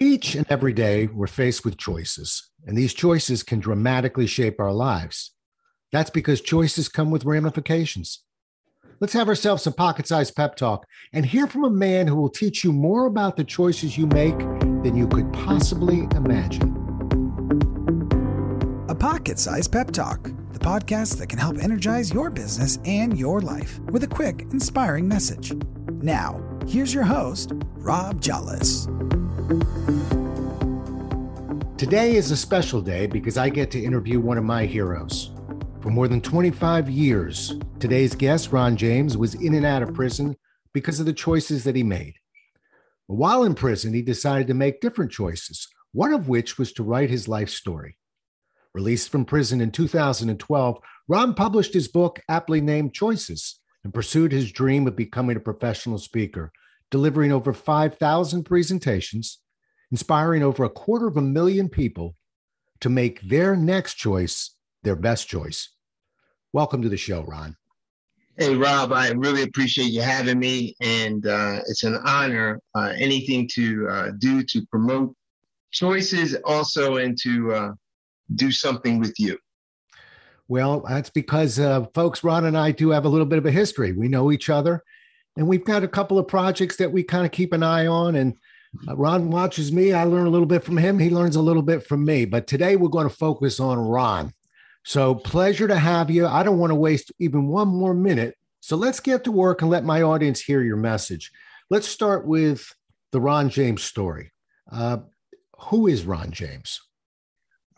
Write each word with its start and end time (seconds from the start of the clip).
Each 0.00 0.36
and 0.36 0.46
every 0.48 0.72
day, 0.72 1.08
we're 1.08 1.26
faced 1.26 1.64
with 1.64 1.76
choices, 1.76 2.50
and 2.64 2.78
these 2.78 2.94
choices 2.94 3.42
can 3.42 3.58
dramatically 3.58 4.28
shape 4.28 4.60
our 4.60 4.72
lives. 4.72 5.34
That's 5.90 6.10
because 6.10 6.40
choices 6.40 6.88
come 6.88 7.10
with 7.10 7.24
ramifications. 7.24 8.22
Let's 9.00 9.14
have 9.14 9.26
ourselves 9.26 9.64
some 9.64 9.72
pocket 9.72 10.06
sized 10.06 10.36
pep 10.36 10.54
talk 10.54 10.86
and 11.12 11.26
hear 11.26 11.48
from 11.48 11.64
a 11.64 11.70
man 11.70 12.06
who 12.06 12.14
will 12.14 12.28
teach 12.28 12.62
you 12.62 12.72
more 12.72 13.06
about 13.06 13.36
the 13.36 13.42
choices 13.42 13.98
you 13.98 14.06
make 14.06 14.38
than 14.84 14.94
you 14.94 15.08
could 15.08 15.32
possibly 15.32 16.06
imagine. 16.14 16.76
A 18.88 18.94
pocket 18.94 19.40
sized 19.40 19.72
pep 19.72 19.90
talk, 19.90 20.30
the 20.52 20.60
podcast 20.60 21.18
that 21.18 21.28
can 21.28 21.40
help 21.40 21.58
energize 21.58 22.14
your 22.14 22.30
business 22.30 22.78
and 22.84 23.18
your 23.18 23.40
life 23.40 23.80
with 23.90 24.04
a 24.04 24.08
quick, 24.08 24.42
inspiring 24.52 25.08
message. 25.08 25.52
Now, 26.02 26.40
here's 26.68 26.94
your 26.94 27.04
host, 27.04 27.50
Rob 27.78 28.20
Jolles. 28.20 28.86
Today 31.78 32.16
is 32.16 32.30
a 32.30 32.36
special 32.36 32.82
day 32.82 33.06
because 33.06 33.38
I 33.38 33.48
get 33.48 33.70
to 33.70 33.82
interview 33.82 34.20
one 34.20 34.36
of 34.36 34.44
my 34.44 34.66
heroes. 34.66 35.30
For 35.80 35.88
more 35.88 36.06
than 36.06 36.20
25 36.20 36.90
years, 36.90 37.54
today's 37.78 38.14
guest, 38.14 38.52
Ron 38.52 38.76
James, 38.76 39.16
was 39.16 39.36
in 39.36 39.54
and 39.54 39.64
out 39.64 39.82
of 39.82 39.94
prison 39.94 40.36
because 40.74 41.00
of 41.00 41.06
the 41.06 41.14
choices 41.14 41.64
that 41.64 41.76
he 41.76 41.82
made. 41.82 42.16
While 43.06 43.44
in 43.44 43.54
prison, 43.54 43.94
he 43.94 44.02
decided 44.02 44.48
to 44.48 44.54
make 44.54 44.82
different 44.82 45.12
choices, 45.12 45.66
one 45.92 46.12
of 46.12 46.28
which 46.28 46.58
was 46.58 46.70
to 46.74 46.82
write 46.82 47.08
his 47.08 47.26
life 47.26 47.48
story. 47.48 47.96
Released 48.74 49.08
from 49.08 49.24
prison 49.24 49.62
in 49.62 49.70
2012, 49.70 50.78
Ron 51.08 51.32
published 51.32 51.72
his 51.72 51.88
book, 51.88 52.20
aptly 52.28 52.60
named 52.60 52.92
Choices, 52.92 53.60
and 53.82 53.94
pursued 53.94 54.30
his 54.30 54.52
dream 54.52 54.86
of 54.86 54.94
becoming 54.94 55.38
a 55.38 55.40
professional 55.40 55.96
speaker 55.96 56.52
delivering 56.90 57.32
over 57.32 57.52
5,000 57.52 58.44
presentations, 58.44 59.38
inspiring 59.90 60.42
over 60.42 60.64
a 60.64 60.70
quarter 60.70 61.06
of 61.06 61.16
a 61.16 61.22
million 61.22 61.68
people 61.68 62.14
to 62.80 62.88
make 62.88 63.20
their 63.22 63.56
next 63.56 63.94
choice 63.94 64.54
their 64.82 64.96
best 64.96 65.28
choice. 65.28 65.70
Welcome 66.52 66.82
to 66.82 66.88
the 66.88 66.96
show, 66.96 67.22
Ron. 67.22 67.56
Hey, 68.36 68.54
Rob, 68.54 68.92
I 68.92 69.10
really 69.10 69.42
appreciate 69.42 69.90
you 69.90 70.00
having 70.00 70.38
me. 70.38 70.74
And 70.80 71.26
uh, 71.26 71.60
it's 71.66 71.82
an 71.82 71.98
honor. 72.04 72.60
Uh, 72.74 72.92
anything 72.96 73.48
to 73.54 73.88
uh, 73.88 74.10
do 74.18 74.44
to 74.44 74.64
promote 74.66 75.14
choices, 75.72 76.36
also, 76.44 76.96
and 76.96 77.18
to 77.22 77.52
uh, 77.52 77.72
do 78.36 78.52
something 78.52 79.00
with 79.00 79.18
you. 79.18 79.36
Well, 80.46 80.80
that's 80.88 81.10
because, 81.10 81.58
uh, 81.58 81.86
folks, 81.94 82.24
Ron 82.24 82.46
and 82.46 82.56
I 82.56 82.70
do 82.70 82.90
have 82.90 83.04
a 83.04 83.08
little 83.08 83.26
bit 83.26 83.38
of 83.38 83.46
a 83.46 83.50
history. 83.50 83.92
We 83.92 84.08
know 84.08 84.32
each 84.32 84.48
other 84.48 84.82
and 85.36 85.46
we've 85.46 85.64
got 85.64 85.84
a 85.84 85.88
couple 85.88 86.18
of 86.18 86.28
projects 86.28 86.76
that 86.76 86.92
we 86.92 87.02
kind 87.02 87.24
of 87.24 87.32
keep 87.32 87.52
an 87.52 87.62
eye 87.62 87.86
on. 87.86 88.16
And 88.16 88.36
uh, 88.88 88.96
Ron 88.96 89.30
watches 89.30 89.72
me. 89.72 89.92
I 89.92 90.04
learn 90.04 90.26
a 90.26 90.30
little 90.30 90.46
bit 90.46 90.64
from 90.64 90.76
him. 90.76 90.98
He 90.98 91.10
learns 91.10 91.36
a 91.36 91.42
little 91.42 91.62
bit 91.62 91.86
from 91.86 92.04
me. 92.04 92.24
But 92.24 92.46
today 92.46 92.76
we're 92.76 92.88
going 92.88 93.08
to 93.08 93.14
focus 93.14 93.60
on 93.60 93.78
Ron. 93.78 94.32
So 94.84 95.14
pleasure 95.14 95.68
to 95.68 95.78
have 95.78 96.10
you. 96.10 96.26
I 96.26 96.42
don't 96.42 96.58
want 96.58 96.70
to 96.70 96.76
waste 96.76 97.12
even 97.18 97.48
one 97.48 97.68
more 97.68 97.94
minute. 97.94 98.34
So 98.60 98.76
let's 98.76 99.00
get 99.00 99.24
to 99.24 99.32
work 99.32 99.62
and 99.62 99.70
let 99.70 99.84
my 99.84 100.02
audience 100.02 100.40
hear 100.40 100.62
your 100.62 100.76
message. 100.76 101.30
Let's 101.70 101.88
start 101.88 102.26
with 102.26 102.74
the 103.12 103.20
Ron 103.20 103.48
James 103.48 103.82
story. 103.82 104.32
Uh, 104.70 104.98
who 105.58 105.86
is 105.86 106.04
Ron 106.04 106.30
James? 106.30 106.80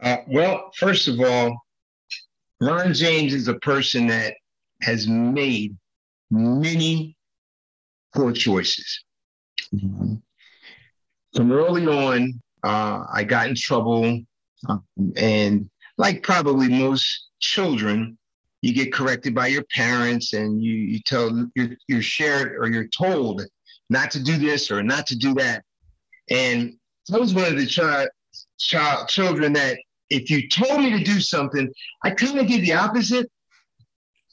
Uh, 0.02 0.18
well, 0.26 0.70
first 0.76 1.08
of 1.08 1.20
all, 1.20 1.60
Ron 2.60 2.94
James 2.94 3.34
is 3.34 3.48
a 3.48 3.58
person 3.58 4.06
that 4.08 4.34
has 4.82 5.06
made 5.08 5.76
many 6.30 7.16
poor 8.14 8.32
choices. 8.32 9.04
Mm-hmm. 9.74 10.14
From 11.34 11.52
early 11.52 11.86
on, 11.86 12.40
uh, 12.64 13.04
I 13.12 13.24
got 13.24 13.48
in 13.48 13.54
trouble, 13.54 14.20
um, 14.68 14.84
and 15.16 15.70
like 15.96 16.22
probably 16.22 16.68
most 16.68 17.28
children, 17.40 18.18
you 18.62 18.74
get 18.74 18.92
corrected 18.92 19.34
by 19.34 19.46
your 19.46 19.64
parents, 19.74 20.32
and 20.32 20.62
you 20.62 20.72
you 20.72 21.00
tell 21.06 21.50
you're 21.54 21.76
you're 21.88 22.02
shared 22.02 22.56
or 22.58 22.68
you're 22.68 22.88
told 22.88 23.42
not 23.88 24.10
to 24.12 24.22
do 24.22 24.38
this 24.38 24.70
or 24.70 24.82
not 24.82 25.06
to 25.08 25.16
do 25.16 25.34
that. 25.34 25.64
And 26.30 26.74
I 27.12 27.18
was 27.18 27.34
one 27.34 27.46
of 27.46 27.56
the 27.56 27.66
child 27.66 28.08
child 28.58 29.08
children 29.08 29.52
that 29.54 29.78
if 30.10 30.30
you 30.30 30.48
told 30.48 30.80
me 30.80 30.90
to 30.90 31.04
do 31.04 31.20
something, 31.20 31.68
I 32.04 32.10
kind 32.10 32.38
of 32.38 32.46
did 32.46 32.62
the 32.62 32.74
opposite. 32.74 33.30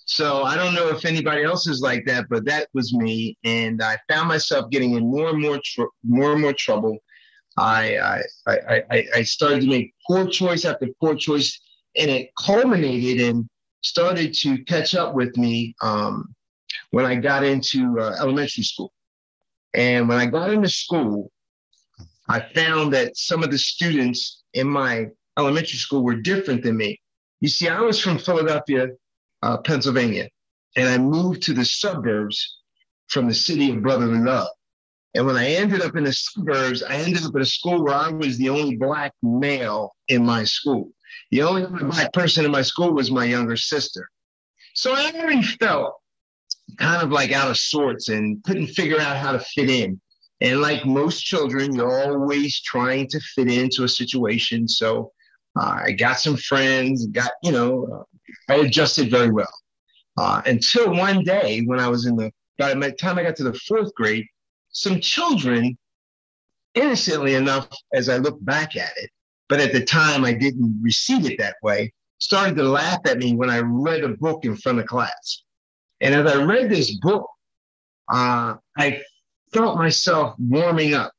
So 0.08 0.44
I 0.44 0.56
don't 0.56 0.74
know 0.74 0.88
if 0.88 1.04
anybody 1.04 1.44
else 1.44 1.68
is 1.68 1.82
like 1.82 2.06
that, 2.06 2.28
but 2.30 2.46
that 2.46 2.70
was 2.74 2.94
me, 2.94 3.38
and 3.44 3.84
I 3.84 3.98
found 4.10 4.30
myself 4.30 4.70
getting 4.72 4.94
in 4.94 5.04
more 5.12 5.30
and 5.30 5.42
more 5.42 5.60
tr- 5.64 5.94
more 6.04 6.32
and 6.32 6.42
more 6.42 6.54
trouble. 6.54 6.98
I, 7.58 8.22
I 8.48 8.58
I 8.90 9.08
I 9.16 9.24
started 9.24 9.62
to 9.62 9.68
make 9.68 9.94
poor 10.08 10.26
choice 10.26 10.64
after 10.64 10.88
poor 11.02 11.16
choice, 11.16 11.60
and 11.98 12.10
it 12.10 12.30
culminated 12.40 13.28
and 13.28 13.50
started 13.82 14.34
to 14.36 14.64
catch 14.64 14.96
up 14.96 15.14
with 15.14 15.36
me 15.36 15.76
um, 15.82 16.34
when 16.92 17.06
I 17.06 17.16
got 17.16 17.44
into 17.44 18.00
uh, 18.00 18.16
elementary 18.18 18.64
school. 18.64 18.94
And 19.74 20.08
when 20.08 20.20
I 20.20 20.26
got 20.26 20.52
into 20.52 20.70
school, 20.70 21.32
I 22.30 22.40
found 22.56 22.94
that 22.94 23.18
some 23.18 23.44
of 23.44 23.52
the 23.52 23.58
students 23.58 24.44
in 24.54 24.68
my 24.70 25.08
elementary 25.38 25.80
school 25.80 26.02
were 26.02 26.16
different 26.16 26.64
than 26.64 26.78
me. 26.78 27.02
You 27.42 27.50
see, 27.50 27.68
I 27.68 27.82
was 27.82 28.00
from 28.00 28.18
Philadelphia, 28.18 28.88
uh, 29.44 29.58
Pennsylvania, 29.58 30.30
and 30.76 30.90
I 30.90 30.98
moved 30.98 31.44
to 31.44 31.54
the 31.54 31.66
suburbs 31.66 32.60
from 33.08 33.28
the 33.28 33.34
city 33.34 33.72
of 33.72 33.82
brotherly 33.82 34.20
love. 34.20 34.48
And 35.16 35.26
when 35.26 35.38
I 35.38 35.48
ended 35.48 35.82
up 35.82 35.96
in 35.96 36.04
the 36.04 36.14
suburbs, 36.14 36.84
I 36.84 36.96
ended 36.96 37.24
up 37.24 37.36
at 37.36 37.42
a 37.42 37.46
school 37.46 37.84
where 37.84 37.96
I 37.96 38.10
was 38.10 38.38
the 38.38 38.50
only 38.50 38.76
black 38.76 39.14
male 39.24 39.96
in 40.08 40.26
my 40.26 40.44
school. 40.44 40.92
The 41.32 41.42
only 41.42 41.66
black 41.66 42.14
person 42.14 42.46
in 42.46 42.52
my 42.52 42.62
school 42.62 42.94
was 42.94 43.10
my 43.10 43.26
younger 43.26 43.58
sister. 43.58 44.08
So 44.76 44.94
I 44.94 45.12
already 45.16 45.42
felt 45.42 45.96
kind 46.78 47.02
of 47.02 47.12
like 47.12 47.32
out 47.32 47.50
of 47.50 47.58
sorts 47.58 48.10
and 48.10 48.44
couldn't 48.44 48.68
figure 48.68 49.00
out 49.00 49.18
how 49.18 49.32
to 49.32 49.40
fit 49.40 49.70
in. 49.70 50.00
And 50.42 50.62
like 50.62 50.86
most 50.86 51.22
children, 51.22 51.74
you're 51.74 52.04
always 52.04 52.62
trying 52.62 53.08
to 53.08 53.20
fit 53.20 53.52
into 53.52 53.86
a 53.86 53.90
situation. 53.90 54.68
So 54.68 55.12
uh, 55.60 55.80
I 55.86 55.94
got 55.94 56.20
some 56.20 56.38
friends, 56.38 57.08
got, 57.08 57.32
you 57.42 57.52
know, 57.52 58.06
I 58.50 58.56
adjusted 58.56 59.12
very 59.12 59.32
well. 59.32 59.54
Uh, 60.18 60.42
until 60.46 60.96
one 60.96 61.24
day 61.24 61.62
when 61.66 61.80
I 61.80 61.88
was 61.88 62.06
in 62.06 62.16
the, 62.16 62.32
by 62.58 62.74
the 62.74 62.92
time 62.92 63.20
I 63.20 63.24
got 63.24 63.36
to 63.38 63.44
the 63.44 63.54
fourth 63.54 63.94
grade, 63.94 64.26
some 64.70 65.00
children, 65.00 65.78
innocently 66.74 67.36
enough, 67.36 67.68
as 67.94 68.10
I 68.10 68.18
look 68.18 68.44
back 68.44 68.76
at 68.76 68.92
it, 68.98 69.10
but 69.50 69.60
at 69.60 69.74
the 69.74 69.84
time 69.84 70.26
I 70.26 70.34
didn't 70.34 70.80
receive 70.82 71.26
it 71.30 71.38
that 71.40 71.56
way, 71.62 71.94
started 72.20 72.56
to 72.58 72.64
laugh 72.64 73.00
at 73.06 73.20
me 73.20 73.36
when 73.36 73.50
I 73.50 73.60
read 73.60 74.04
a 74.04 74.10
book 74.10 74.44
in 74.44 74.56
front 74.56 74.80
of 74.80 74.86
class. 74.86 75.44
And 76.02 76.16
as 76.16 76.32
I 76.32 76.44
read 76.44 76.70
this 76.70 76.98
book, 77.00 77.28
uh, 78.12 78.56
I 78.78 79.02
felt 79.54 79.78
myself 79.78 80.36
warming 80.40 80.94
up. 80.94 81.12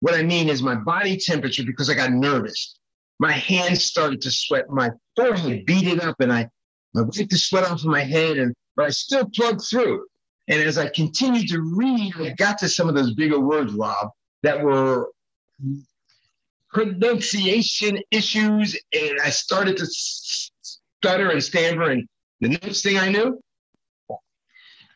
What 0.00 0.14
I 0.14 0.22
mean 0.22 0.48
is 0.48 0.62
my 0.62 0.74
body 0.74 1.16
temperature, 1.16 1.64
because 1.64 1.88
I 1.88 1.94
got 1.94 2.12
nervous, 2.12 2.78
my 3.18 3.32
hands 3.32 3.84
started 3.84 4.20
to 4.22 4.30
sweat, 4.30 4.68
my 4.68 4.90
forehead 5.16 5.66
beaded 5.66 6.00
up, 6.00 6.16
and 6.20 6.32
I 6.32 6.48
I 6.96 7.02
wiped 7.02 7.30
the 7.30 7.38
sweat 7.38 7.64
off 7.64 7.80
of 7.80 7.86
my 7.86 8.02
head, 8.02 8.38
and 8.38 8.54
but 8.76 8.86
I 8.86 8.90
still 8.90 9.28
plugged 9.34 9.62
through. 9.62 10.06
And 10.48 10.60
as 10.60 10.78
I 10.78 10.88
continued 10.88 11.48
to 11.48 11.60
read, 11.60 12.14
I 12.16 12.30
got 12.30 12.58
to 12.58 12.68
some 12.68 12.88
of 12.88 12.94
those 12.94 13.14
bigger 13.14 13.40
words, 13.40 13.72
Rob, 13.72 14.10
that 14.42 14.62
were 14.62 15.10
pronunciation 16.70 18.00
issues, 18.10 18.78
and 18.92 19.20
I 19.22 19.30
started 19.30 19.76
to 19.78 19.86
stutter 19.86 21.30
and 21.30 21.42
stammer. 21.42 21.90
And 21.90 22.06
the 22.40 22.48
next 22.48 22.82
thing 22.82 22.98
I 22.98 23.08
knew, 23.08 23.40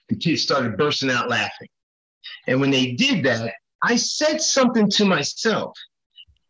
the 0.08 0.16
kids 0.16 0.42
started 0.42 0.76
bursting 0.76 1.10
out 1.10 1.30
laughing. 1.30 1.68
And 2.46 2.60
when 2.60 2.70
they 2.70 2.92
did 2.92 3.24
that, 3.24 3.54
I 3.82 3.96
said 3.96 4.40
something 4.42 4.90
to 4.90 5.04
myself. 5.04 5.76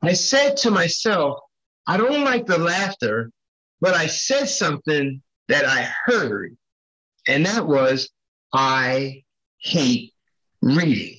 I 0.03 0.13
said 0.15 0.57
to 0.59 0.71
myself, 0.71 1.41
I 1.87 1.97
don't 1.97 2.25
like 2.25 2.47
the 2.47 2.59
laughter, 2.59 3.31
but 3.81 3.95
I 3.95 4.07
said 4.07 4.49
something 4.49 5.23
that 5.49 5.65
I 5.65 5.89
heard, 6.05 6.57
and 7.27 7.45
that 7.47 7.67
was, 7.67 8.11
I 8.53 9.23
hate 9.61 10.13
reading. 10.63 11.19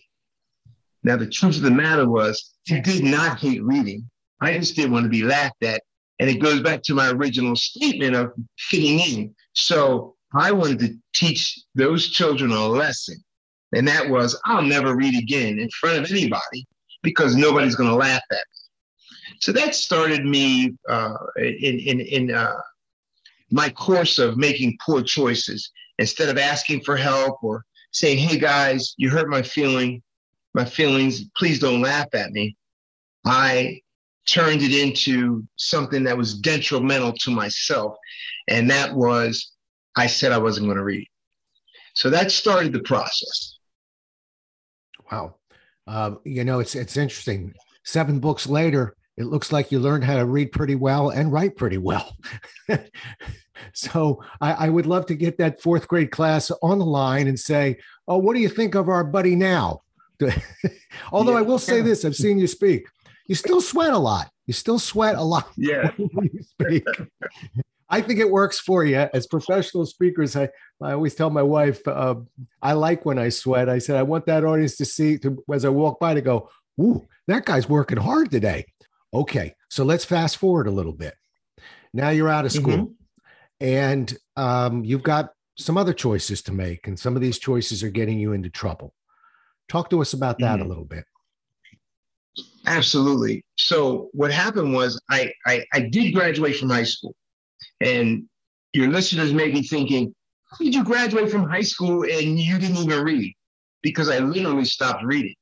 Now, 1.04 1.16
the 1.18 1.30
truth 1.30 1.58
of 1.58 1.64
the 1.64 1.72
matter 1.72 2.10
was, 2.10 2.54
I 2.72 2.80
did 2.80 3.04
not 3.04 3.40
hate 3.40 3.64
reading. 3.64 4.10
I 4.42 4.58
just 4.58 4.76
didn't 4.76 4.92
want 4.92 5.06
to 5.06 5.10
be 5.10 5.24
laughed 5.24 5.64
at. 5.64 5.82
And 6.20 6.30
it 6.30 6.42
goes 6.42 6.62
back 6.62 6.84
to 6.84 6.94
my 6.94 7.10
original 7.12 7.56
statement 7.56 8.16
of 8.16 8.34
fitting 8.58 9.00
in. 9.00 9.36
So 9.54 10.16
I 10.34 10.52
wanted 10.52 10.80
to 10.80 10.96
teach 11.14 11.60
those 11.76 12.10
children 12.10 12.52
a 12.52 12.68
lesson. 12.68 13.16
And 13.74 13.88
that 13.88 14.10
was, 14.10 14.40
I'll 14.46 14.62
never 14.62 14.96
read 14.96 15.18
again 15.18 15.60
in 15.60 15.70
front 15.70 16.04
of 16.04 16.12
anybody 16.12 16.66
because 17.04 17.36
nobody's 17.36 17.76
going 17.76 17.90
to 17.90 17.96
laugh 17.96 18.22
at 18.32 18.38
me. 18.38 19.36
So 19.40 19.52
that 19.54 19.76
started 19.76 20.26
me 20.26 20.74
uh, 20.90 21.16
in, 21.38 21.80
in, 21.80 22.02
in 22.02 22.36
uh, 22.36 22.60
my 23.52 23.70
course 23.70 24.20
of 24.20 24.38
making 24.38 24.78
poor 24.86 25.02
choices 25.02 25.72
instead 25.98 26.30
of 26.30 26.38
asking 26.38 26.82
for 26.82 26.96
help 26.96 27.44
or 27.44 27.64
saying, 27.92 28.18
hey 28.18 28.38
guys, 28.38 28.94
you 28.98 29.10
hurt 29.10 29.30
my 29.30 29.42
feeling, 29.42 30.02
my 30.54 30.66
feelings, 30.66 31.26
please 31.36 31.60
don't 31.60 31.82
laugh 31.82 32.08
at 32.14 32.32
me. 32.32 32.56
I 33.26 33.82
turned 34.28 34.62
it 34.62 34.74
into 34.74 35.44
something 35.56 36.04
that 36.04 36.18
was 36.18 36.36
detrimental 36.40 37.14
to 37.14 37.32
myself. 37.32 37.96
And 38.48 38.70
that 38.70 38.94
was, 38.94 39.52
I 39.96 40.08
said 40.08 40.32
I 40.32 40.38
wasn't 40.38 40.68
going 40.68 40.78
to 40.78 40.84
read. 40.84 41.08
So 41.96 42.10
that 42.12 42.32
started 42.32 42.72
the 42.72 42.80
process. 42.84 43.58
Wow. 45.12 45.36
Uh, 45.88 46.16
you 46.24 46.44
know, 46.44 46.60
it's 46.60 46.76
it's 46.76 46.98
interesting. 46.98 47.54
Seven 47.84 48.20
books 48.20 48.46
later, 48.46 48.96
it 49.20 49.26
looks 49.26 49.52
like 49.52 49.70
you 49.70 49.80
learned 49.80 50.06
how 50.06 50.16
to 50.16 50.26
read 50.26 50.54
pretty 50.54 50.76
well 50.76 51.10
and 51.10 51.32
write 51.32 51.58
pretty 51.58 51.78
well. 51.78 52.16
so 53.74 54.24
I, 54.40 54.54
I, 54.54 54.70
would 54.70 54.86
love 54.86 55.06
to 55.08 55.16
get 55.16 55.38
that 55.38 55.62
fourth 55.62 55.90
grade 55.90 56.10
class 56.10 56.52
on 56.64 56.80
the 56.80 56.86
line 56.86 57.28
and 57.28 57.38
say, 57.38 57.80
"Oh, 58.08 58.18
what 58.18 58.34
do 58.34 58.40
you 58.40 58.48
think 58.48 58.76
of 58.76 58.88
our 58.88 59.04
buddy 59.04 59.36
now?" 59.36 59.82
Although 61.12 61.34
yeah. 61.34 61.40
I 61.40 61.42
will 61.42 61.60
say 61.60 61.82
this, 61.82 62.06
I've 62.06 62.16
seen 62.16 62.40
you 62.40 62.48
speak. 62.48 62.88
You 63.28 63.36
still 63.36 63.60
sweat 63.60 63.92
a 63.92 63.98
lot. 63.98 64.32
You 64.48 64.54
still 64.54 64.80
sweat 64.80 65.16
a 65.16 65.22
lot. 65.22 65.50
Yeah. 65.58 65.92
when 65.98 66.30
you 66.34 66.42
speak. 66.42 66.86
I 67.90 68.02
think 68.02 68.20
it 68.20 68.32
works 68.32 68.60
for 68.60 68.86
you 68.86 69.10
as 69.14 69.28
professional 69.28 69.86
speakers. 69.86 70.36
I, 70.36 70.50
I 70.82 70.94
always 70.94 71.16
tell 71.16 71.30
my 71.30 71.42
wife, 71.42 71.86
uh, 71.88 72.16
I 72.62 72.74
like 72.74 73.04
when 73.04 73.20
I 73.20 73.30
sweat. 73.30 73.68
I 73.68 73.80
said, 73.80 73.98
I 73.98 74.04
want 74.04 74.28
that 74.28 74.46
audience 74.46 74.78
to 74.78 74.86
see 74.86 75.18
to, 75.20 75.44
as 75.52 75.66
I 75.66 75.70
walk 75.70 76.00
by 76.00 76.14
to 76.14 76.22
go, 76.22 76.50
Ooh, 76.80 77.08
that 77.28 77.46
guy's 77.46 77.68
working 77.68 77.98
hard 77.98 78.32
today. 78.32 78.66
Okay. 79.14 79.56
So 79.70 79.84
let's 79.84 80.06
fast 80.06 80.38
forward 80.38 80.68
a 80.68 80.72
little 80.72 80.94
bit. 80.94 81.16
Now 81.94 82.10
you're 82.10 82.30
out 82.30 82.46
of 82.46 82.52
school 82.52 82.78
mm-hmm. 82.78 83.66
and 83.66 84.18
um, 84.36 84.84
you've 84.84 85.04
got 85.04 85.34
some 85.58 85.78
other 85.78 85.94
choices 85.94 86.42
to 86.44 86.54
make, 86.54 86.88
and 86.88 86.98
some 86.98 87.16
of 87.16 87.22
these 87.22 87.40
choices 87.40 87.84
are 87.84 87.90
getting 87.90 88.20
you 88.20 88.32
into 88.32 88.50
trouble. 88.50 88.94
Talk 89.68 89.90
to 89.90 90.02
us 90.02 90.14
about 90.14 90.40
that 90.40 90.60
mm-hmm. 90.60 90.66
a 90.66 90.68
little 90.68 90.86
bit. 90.86 91.06
Absolutely. 92.66 93.44
So 93.58 94.10
what 94.14 94.32
happened 94.32 94.74
was 94.74 95.02
I, 95.10 95.32
I 95.46 95.66
I 95.74 95.82
did 95.82 96.14
graduate 96.14 96.58
from 96.58 96.70
high 96.70 96.84
school. 96.84 97.16
And 97.82 98.24
your 98.74 98.90
listeners 98.90 99.34
may 99.34 99.50
be 99.50 99.62
thinking, 99.62 100.14
did 100.60 100.76
you 100.76 100.84
graduate 100.84 101.32
from 101.32 101.50
high 101.50 101.62
school 101.62 102.04
and 102.04 102.40
you 102.40 102.60
didn't 102.60 102.78
even 102.78 103.04
read? 103.04 103.34
Because 103.82 104.10
I 104.10 104.20
literally 104.20 104.66
stopped 104.66 105.04
reading. 105.04 105.36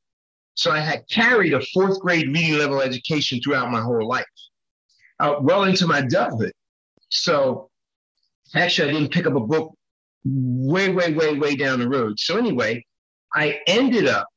So 0.57 0.71
I 0.71 0.79
had 0.79 1.07
carried 1.07 1.53
a 1.53 1.61
fourth 1.73 1.99
grade 1.99 2.27
reading 2.27 2.57
level 2.57 2.81
education 2.81 3.39
throughout 3.39 3.71
my 3.71 3.79
whole 3.79 4.07
life, 4.07 4.25
uh, 5.19 5.35
well 5.39 5.63
into 5.65 5.85
my 5.85 5.99
adulthood. 5.99 6.51
So 7.09 7.69
actually, 8.55 8.89
I 8.89 8.93
didn't 8.93 9.11
pick 9.11 9.27
up 9.27 9.35
a 9.35 9.39
book 9.39 9.75
way, 10.25 10.89
way, 10.89 11.13
way, 11.13 11.37
way 11.37 11.55
down 11.55 11.79
the 11.79 11.87
road. 11.87 12.19
So 12.19 12.37
anyway, 12.37 12.83
I 13.35 13.59
ended 13.67 14.07
up 14.07 14.27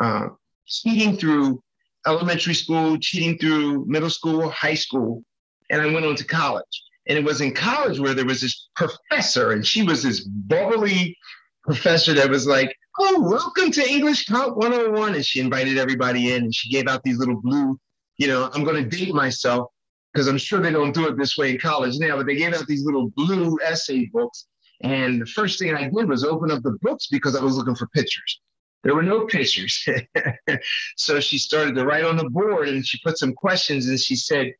uh, 0.00 0.28
cheating 0.66 1.16
through 1.16 1.60
elementary 2.06 2.54
school, 2.54 2.96
cheating 2.98 3.36
through 3.36 3.86
middle 3.86 4.08
school, 4.08 4.48
high 4.50 4.74
school, 4.74 5.24
and 5.68 5.82
I 5.82 5.92
went 5.92 6.06
on 6.06 6.14
to 6.14 6.24
college. 6.24 6.84
And 7.08 7.18
it 7.18 7.24
was 7.24 7.40
in 7.40 7.54
college 7.54 7.98
where 7.98 8.14
there 8.14 8.24
was 8.24 8.40
this 8.40 8.68
professor, 8.76 9.50
and 9.50 9.66
she 9.66 9.82
was 9.82 10.04
this 10.04 10.20
bubbly 10.20 11.16
professor 11.64 12.14
that 12.14 12.30
was 12.30 12.46
like, 12.46 12.72
Oh, 12.98 13.20
welcome 13.20 13.70
to 13.70 13.88
English 13.88 14.26
Comp 14.26 14.56
101. 14.56 15.14
And 15.14 15.24
she 15.24 15.38
invited 15.38 15.78
everybody 15.78 16.32
in 16.32 16.44
and 16.44 16.54
she 16.54 16.70
gave 16.70 16.88
out 16.88 17.02
these 17.04 17.18
little 17.18 17.40
blue, 17.40 17.78
you 18.16 18.26
know, 18.26 18.50
I'm 18.52 18.64
going 18.64 18.82
to 18.82 18.96
date 18.96 19.14
myself 19.14 19.70
because 20.12 20.26
I'm 20.26 20.38
sure 20.38 20.60
they 20.60 20.72
don't 20.72 20.92
do 20.92 21.06
it 21.06 21.16
this 21.16 21.38
way 21.38 21.50
in 21.52 21.58
college 21.58 21.98
now, 21.98 22.16
but 22.16 22.26
they 22.26 22.34
gave 22.34 22.52
out 22.52 22.66
these 22.66 22.84
little 22.84 23.10
blue 23.14 23.58
essay 23.64 24.06
books. 24.12 24.46
And 24.82 25.22
the 25.22 25.26
first 25.26 25.58
thing 25.58 25.74
I 25.74 25.84
did 25.84 26.08
was 26.08 26.24
open 26.24 26.50
up 26.50 26.62
the 26.62 26.76
books 26.82 27.06
because 27.06 27.36
I 27.36 27.42
was 27.42 27.56
looking 27.56 27.76
for 27.76 27.86
pictures. 27.88 28.40
There 28.82 28.94
were 28.94 29.04
no 29.04 29.24
pictures. 29.26 29.86
so 30.96 31.20
she 31.20 31.38
started 31.38 31.76
to 31.76 31.86
write 31.86 32.04
on 32.04 32.16
the 32.16 32.28
board 32.28 32.68
and 32.68 32.84
she 32.84 32.98
put 33.04 33.18
some 33.18 33.34
questions 33.34 33.86
and 33.86 34.00
she 34.00 34.16
said, 34.16 34.52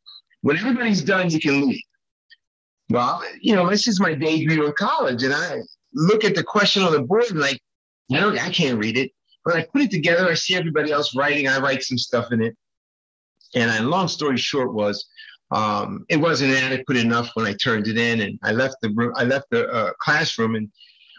When 0.43 0.57
everybody's 0.57 1.03
done, 1.03 1.31
you 1.31 1.41
can 1.41 1.67
leave. 1.67 1.83
Well, 2.91 3.25
you 3.41 3.57
know, 3.57 3.69
this 3.69 3.89
is 3.89 4.01
my 4.01 4.15
debut 4.15 4.67
in 4.67 4.73
college, 4.73 5.23
and 5.23 5.33
I 5.33 5.61
look 5.95 6.25
at 6.25 6.35
the 6.35 6.43
question 6.43 6.83
on 6.83 6.93
the 6.93 7.03
board 7.03 7.25
and 7.31 7.39
like, 7.39 7.61
I 8.13 8.21
don't, 8.21 8.39
I 8.39 8.51
can't 8.51 8.79
read 8.79 8.97
it. 8.97 9.13
But 9.45 9.57
I 9.57 9.67
put 9.73 9.83
it 9.83 9.91
together. 9.91 10.29
I 10.29 10.35
see 10.35 10.55
everybody 10.55 10.93
else 10.93 11.15
writing. 11.15 11.49
I 11.49 11.59
write 11.59 11.83
some 11.83 11.99
stuff 11.99 12.31
in 12.33 12.43
it. 12.43 12.57
And 13.55 13.71
I, 13.71 13.81
long 13.81 14.09
story 14.09 14.37
short 14.37 14.75
was, 14.75 15.09
um, 15.51 16.05
it 16.09 16.17
wasn't 16.17 16.53
adequate 16.53 16.99
enough 16.99 17.31
when 17.35 17.47
I 17.47 17.55
turned 17.55 17.89
it 17.89 17.99
in, 17.99 18.21
and 18.21 18.39
I 18.43 18.53
left 18.53 18.77
the 18.83 18.91
room. 18.91 19.13
I 19.17 19.25
left 19.25 19.47
the 19.51 19.69
uh, 19.69 19.93
classroom, 19.99 20.55
and 20.55 20.71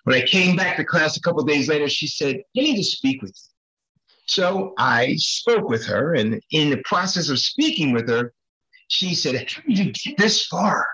when 0.06 0.16
I 0.16 0.22
came 0.26 0.56
back 0.56 0.78
to 0.78 0.86
class 0.86 1.18
a 1.18 1.22
couple 1.22 1.44
days 1.44 1.68
later, 1.68 1.90
she 1.90 2.08
said, 2.08 2.38
"I 2.38 2.62
need 2.62 2.78
to 2.78 2.84
speak 2.84 3.22
with 3.22 3.32
you." 3.32 3.50
So 4.28 4.74
I 4.78 5.16
spoke 5.18 5.68
with 5.68 5.86
her, 5.88 6.14
and 6.14 6.42
in 6.52 6.70
the 6.70 6.82
process 6.86 7.28
of 7.28 7.40
speaking 7.40 7.92
with 7.92 8.08
her, 8.08 8.32
she 8.88 9.16
said, 9.16 9.36
"How 9.36 9.62
did 9.68 9.78
you 9.78 9.92
get 9.92 10.18
this 10.18 10.46
far?" 10.46 10.88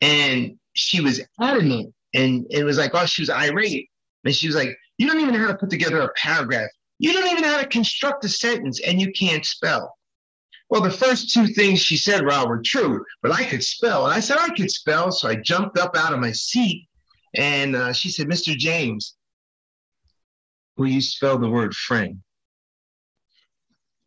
And 0.00 0.56
she 0.74 1.00
was 1.00 1.20
adamant 1.40 1.94
and 2.14 2.46
it 2.50 2.64
was 2.64 2.78
like, 2.78 2.92
oh, 2.94 3.06
she 3.06 3.22
was 3.22 3.30
irate. 3.30 3.88
And 4.24 4.34
she 4.34 4.46
was 4.46 4.56
like, 4.56 4.76
you 4.98 5.06
don't 5.06 5.20
even 5.20 5.34
know 5.34 5.40
how 5.40 5.48
to 5.48 5.58
put 5.58 5.70
together 5.70 6.00
a 6.00 6.12
paragraph. 6.14 6.70
You 6.98 7.12
don't 7.12 7.30
even 7.30 7.42
know 7.42 7.50
how 7.50 7.60
to 7.60 7.68
construct 7.68 8.24
a 8.24 8.28
sentence 8.28 8.80
and 8.80 9.00
you 9.00 9.12
can't 9.12 9.44
spell. 9.44 9.96
Well, 10.70 10.82
the 10.82 10.90
first 10.90 11.32
two 11.32 11.46
things 11.48 11.80
she 11.80 11.96
said, 11.96 12.24
Rob, 12.24 12.48
were 12.48 12.62
true, 12.64 13.04
but 13.22 13.32
I 13.32 13.44
could 13.44 13.62
spell. 13.62 14.06
And 14.06 14.14
I 14.14 14.20
said, 14.20 14.38
I 14.38 14.48
could 14.50 14.70
spell. 14.70 15.12
So 15.12 15.28
I 15.28 15.36
jumped 15.36 15.78
up 15.78 15.96
out 15.96 16.12
of 16.12 16.20
my 16.20 16.32
seat 16.32 16.88
and 17.36 17.76
uh, 17.76 17.92
she 17.92 18.10
said, 18.10 18.28
Mr. 18.28 18.56
James, 18.56 19.16
will 20.76 20.88
you 20.88 21.00
spell 21.00 21.38
the 21.38 21.50
word 21.50 21.74
friend? 21.74 22.20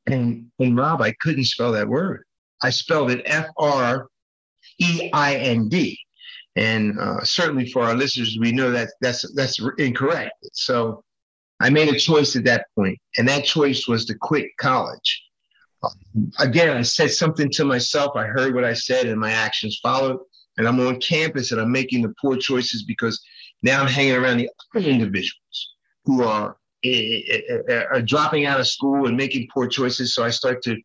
And, 0.07 0.48
and 0.60 0.78
Rob, 0.78 1.01
I 1.01 1.13
couldn't 1.19 1.45
spell 1.45 1.74
that 1.74 1.88
word. 1.88 2.24
I 2.63 2.69
spelled 2.69 3.12
it 3.12 3.22
F 3.25 3.48
R 3.57 4.07
E 4.80 5.10
I 5.13 5.36
N 5.36 5.69
D. 5.69 6.00
And 6.57 7.00
uh, 7.00 7.24
certainly 7.24 7.69
for 7.69 7.83
our 7.83 7.94
listeners, 7.94 8.38
we 8.39 8.51
know 8.51 8.71
that 8.71 8.89
that's 9.00 9.31
that's 9.33 9.62
incorrect. 9.77 10.33
So 10.54 11.04
I 11.59 11.69
made 11.69 11.88
a 11.94 12.00
choice 12.00 12.36
at 12.36 12.45
that 12.45 12.65
point, 12.75 12.98
and 13.18 13.27
that 13.30 13.45
choice 13.45 13.88
was 13.88 14.06
to 14.06 14.15
quit 14.15 14.50
college. 14.59 15.24
Um, 15.83 16.31
again, 16.39 16.75
I 16.75 16.81
said 16.81 17.12
something 17.12 17.51
to 17.51 17.63
myself. 17.63 18.15
I 18.15 18.25
heard 18.25 18.56
what 18.56 18.63
I 18.63 18.74
said, 18.74 19.06
and 19.06 19.19
my 19.19 19.31
actions 19.31 19.80
followed. 19.81 20.19
And 20.57 20.68
I'm 20.68 20.80
on 20.80 21.00
campus, 21.00 21.51
and 21.51 21.62
I'm 21.62 21.71
making 21.71 22.01
the 22.01 22.13
poor 22.19 22.36
choices 22.36 22.83
because 22.83 23.24
now 23.62 23.81
I'm 23.81 23.88
hanging 23.88 24.15
around 24.15 24.38
the 24.38 24.50
other 24.75 24.88
individuals 24.88 25.74
who 26.06 26.24
are, 26.24 26.57
uh, 26.83 27.86
are 27.92 28.01
dropping 28.01 28.48
out 28.48 28.60
of 28.60 28.68
school 28.68 29.07
and 29.07 29.15
making 29.15 29.48
poor 29.53 29.68
choices. 29.68 30.15
So 30.15 30.24
I 30.24 30.31
start 30.31 30.63
to 30.63 30.75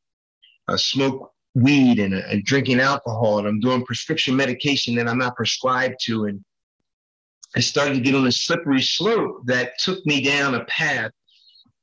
uh, 0.69 0.77
smoke 0.77 1.33
weed 1.55 1.99
and, 1.99 2.15
and 2.15 2.45
drinking 2.45 2.81
alcohol 2.81 3.39
and 3.39 3.47
I'm 3.47 3.61
doing 3.61 3.85
prescription 3.85 4.35
medication 4.35 4.95
that 4.97 5.09
I'm 5.09 5.19
not 5.19 5.37
prescribed 5.37 5.97
to. 6.05 6.25
And 6.25 6.43
I 7.55 7.61
started 7.61 7.95
to 7.95 8.01
get 8.01 8.15
on 8.15 8.27
a 8.27 8.33
slippery 8.33 8.81
slope 8.81 9.43
that 9.45 9.79
took 9.79 10.05
me 10.07 10.23
down 10.23 10.55
a 10.55 10.65
path 10.65 11.11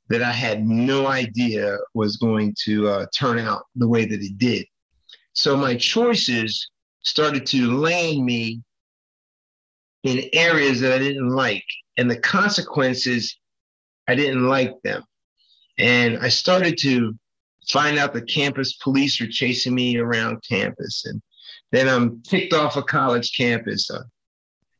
that 0.09 0.23
I 0.23 0.31
had 0.31 0.67
no 0.67 1.07
idea 1.07 1.77
was 1.93 2.17
going 2.17 2.55
to 2.65 2.87
uh, 2.87 3.05
turn 3.15 3.37
out 3.37 3.63
the 3.75 3.87
way 3.87 4.05
that 4.05 4.21
it 4.21 4.37
did. 4.37 4.65
So 5.33 5.55
my 5.55 5.75
choices 5.75 6.67
started 7.03 7.45
to 7.47 7.77
land 7.77 8.25
me 8.25 8.61
in 10.03 10.29
areas 10.33 10.79
that 10.81 10.93
I 10.93 10.97
didn't 10.97 11.29
like, 11.29 11.65
and 11.97 12.09
the 12.09 12.19
consequences, 12.19 13.37
I 14.07 14.15
didn't 14.15 14.47
like 14.47 14.73
them. 14.83 15.03
And 15.77 16.17
I 16.17 16.29
started 16.29 16.77
to 16.79 17.17
find 17.69 17.97
out 17.97 18.13
the 18.13 18.21
campus 18.21 18.73
police 18.73 19.19
are 19.21 19.27
chasing 19.27 19.75
me 19.75 19.97
around 19.97 20.43
campus. 20.47 21.05
And 21.05 21.21
then 21.71 21.87
I'm 21.87 22.21
kicked 22.23 22.53
off 22.53 22.77
a 22.77 22.83
college 22.83 23.35
campus. 23.35 23.89
Uh, 23.89 24.03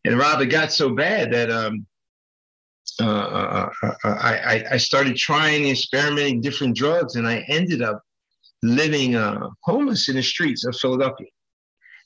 and 0.05 0.17
Rob, 0.17 0.41
it 0.41 0.47
got 0.47 0.71
so 0.71 0.89
bad 0.89 1.31
that 1.33 1.51
um, 1.51 1.85
uh, 2.99 3.05
uh, 3.05 3.69
uh, 3.83 3.91
uh 4.03 4.09
I, 4.09 4.63
I 4.71 4.77
started 4.77 5.15
trying 5.15 5.67
experimenting 5.67 6.41
different 6.41 6.75
drugs, 6.75 7.15
and 7.15 7.27
I 7.27 7.45
ended 7.47 7.81
up 7.81 8.01
living 8.63 9.15
uh, 9.15 9.47
homeless 9.61 10.09
in 10.09 10.15
the 10.15 10.23
streets 10.23 10.65
of 10.65 10.75
Philadelphia. 10.75 11.27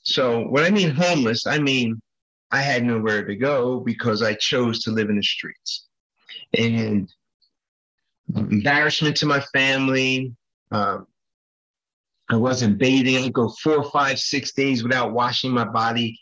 So, 0.02 0.42
when 0.48 0.64
I 0.64 0.70
mean 0.70 0.90
homeless, 0.90 1.46
I 1.46 1.58
mean 1.58 2.00
I 2.50 2.60
had 2.60 2.84
nowhere 2.84 3.24
to 3.24 3.34
go 3.34 3.80
because 3.80 4.22
I 4.22 4.34
chose 4.34 4.82
to 4.84 4.90
live 4.90 5.08
in 5.08 5.16
the 5.16 5.22
streets. 5.22 5.86
And 6.56 7.12
embarrassment 8.36 9.16
to 9.18 9.26
my 9.26 9.40
family, 9.52 10.34
um, 10.70 11.06
I 12.30 12.36
wasn't 12.36 12.78
bathing. 12.78 13.16
I'd 13.16 13.32
go 13.32 13.48
four, 13.62 13.84
five, 13.90 14.18
six 14.18 14.52
days 14.52 14.82
without 14.82 15.12
washing 15.12 15.50
my 15.50 15.64
body. 15.64 16.18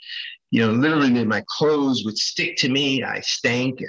You 0.51 0.67
know, 0.67 0.73
literally, 0.73 1.25
my 1.25 1.45
clothes 1.49 2.05
would 2.05 2.19
stick 2.19 2.57
to 2.59 2.69
me. 2.69 3.03
I 3.03 3.21
stank. 3.21 3.81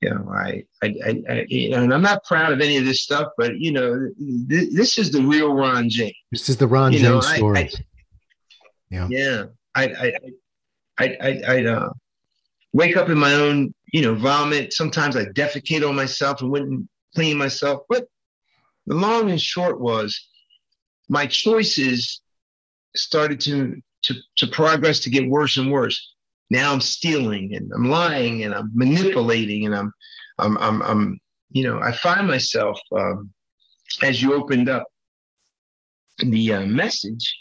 You 0.00 0.10
know, 0.10 0.32
I, 0.32 0.64
I, 0.82 0.94
I, 1.04 1.22
I 1.28 1.46
you 1.48 1.70
know, 1.70 1.82
and 1.82 1.92
I'm 1.92 2.02
not 2.02 2.24
proud 2.24 2.52
of 2.52 2.60
any 2.60 2.76
of 2.76 2.84
this 2.84 3.02
stuff, 3.02 3.28
but 3.36 3.58
you 3.58 3.72
know, 3.72 4.10
th- 4.48 4.70
this 4.72 4.98
is 4.98 5.10
the 5.10 5.22
real 5.22 5.54
Ron 5.54 5.88
James. 5.88 6.14
This 6.30 6.48
is 6.48 6.56
the 6.56 6.66
Ron 6.66 6.92
you 6.92 7.00
James 7.00 7.10
know, 7.10 7.20
story. 7.20 7.58
I, 7.58 7.70
yeah, 8.90 9.08
yeah. 9.10 9.44
I, 9.74 9.84
I, 9.84 10.12
I, 10.98 11.16
I, 11.20 11.42
I'd 11.48 11.66
uh, 11.66 11.90
wake 12.72 12.96
up 12.96 13.08
in 13.08 13.18
my 13.18 13.34
own, 13.34 13.74
you 13.92 14.02
know, 14.02 14.14
vomit. 14.14 14.72
Sometimes 14.72 15.16
I 15.16 15.24
defecate 15.26 15.86
on 15.86 15.96
myself 15.96 16.42
and 16.42 16.50
wouldn't 16.50 16.88
clean 17.14 17.36
myself, 17.36 17.82
but 17.88 18.06
the 18.86 18.94
long 18.94 19.30
and 19.30 19.40
short 19.40 19.80
was 19.80 20.28
my 21.08 21.26
choices 21.26 22.20
started 22.96 23.40
to, 23.40 23.80
to, 24.02 24.14
to 24.36 24.46
progress 24.46 25.00
to 25.00 25.10
get 25.10 25.28
worse 25.28 25.56
and 25.56 25.70
worse. 25.70 26.14
Now 26.50 26.72
I'm 26.72 26.80
stealing 26.80 27.54
and 27.54 27.70
I'm 27.74 27.88
lying 27.90 28.44
and 28.44 28.54
I'm 28.54 28.70
manipulating 28.74 29.66
and 29.66 29.74
I'm, 29.74 29.92
I'm, 30.38 30.58
I'm, 30.58 30.82
I'm 30.82 31.20
you 31.50 31.64
know, 31.64 31.80
I 31.80 31.92
find 31.92 32.26
myself, 32.26 32.78
um, 32.96 33.30
as 34.02 34.20
you 34.20 34.34
opened 34.34 34.68
up 34.68 34.86
the 36.18 36.54
uh, 36.54 36.66
message 36.66 37.36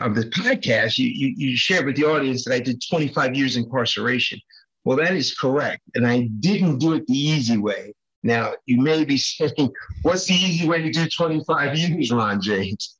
of 0.00 0.14
the 0.14 0.22
podcast, 0.22 0.98
you, 0.98 1.08
you, 1.08 1.34
you 1.36 1.56
shared 1.56 1.86
with 1.86 1.96
the 1.96 2.04
audience 2.04 2.44
that 2.44 2.54
I 2.54 2.60
did 2.60 2.82
25 2.88 3.34
years 3.34 3.56
incarceration. 3.56 4.40
Well, 4.84 4.96
that 4.98 5.14
is 5.14 5.34
correct. 5.34 5.82
And 5.94 6.06
I 6.06 6.28
didn't 6.40 6.78
do 6.78 6.94
it 6.94 7.06
the 7.06 7.18
easy 7.18 7.58
way. 7.58 7.92
Now, 8.22 8.54
you 8.66 8.80
may 8.80 9.04
be 9.04 9.16
saying, 9.16 9.72
what's 10.02 10.26
the 10.26 10.34
easy 10.34 10.66
way 10.66 10.82
to 10.82 10.90
do 10.90 11.08
25 11.08 11.76
years, 11.76 12.10
Ron 12.10 12.40
James? 12.40 12.96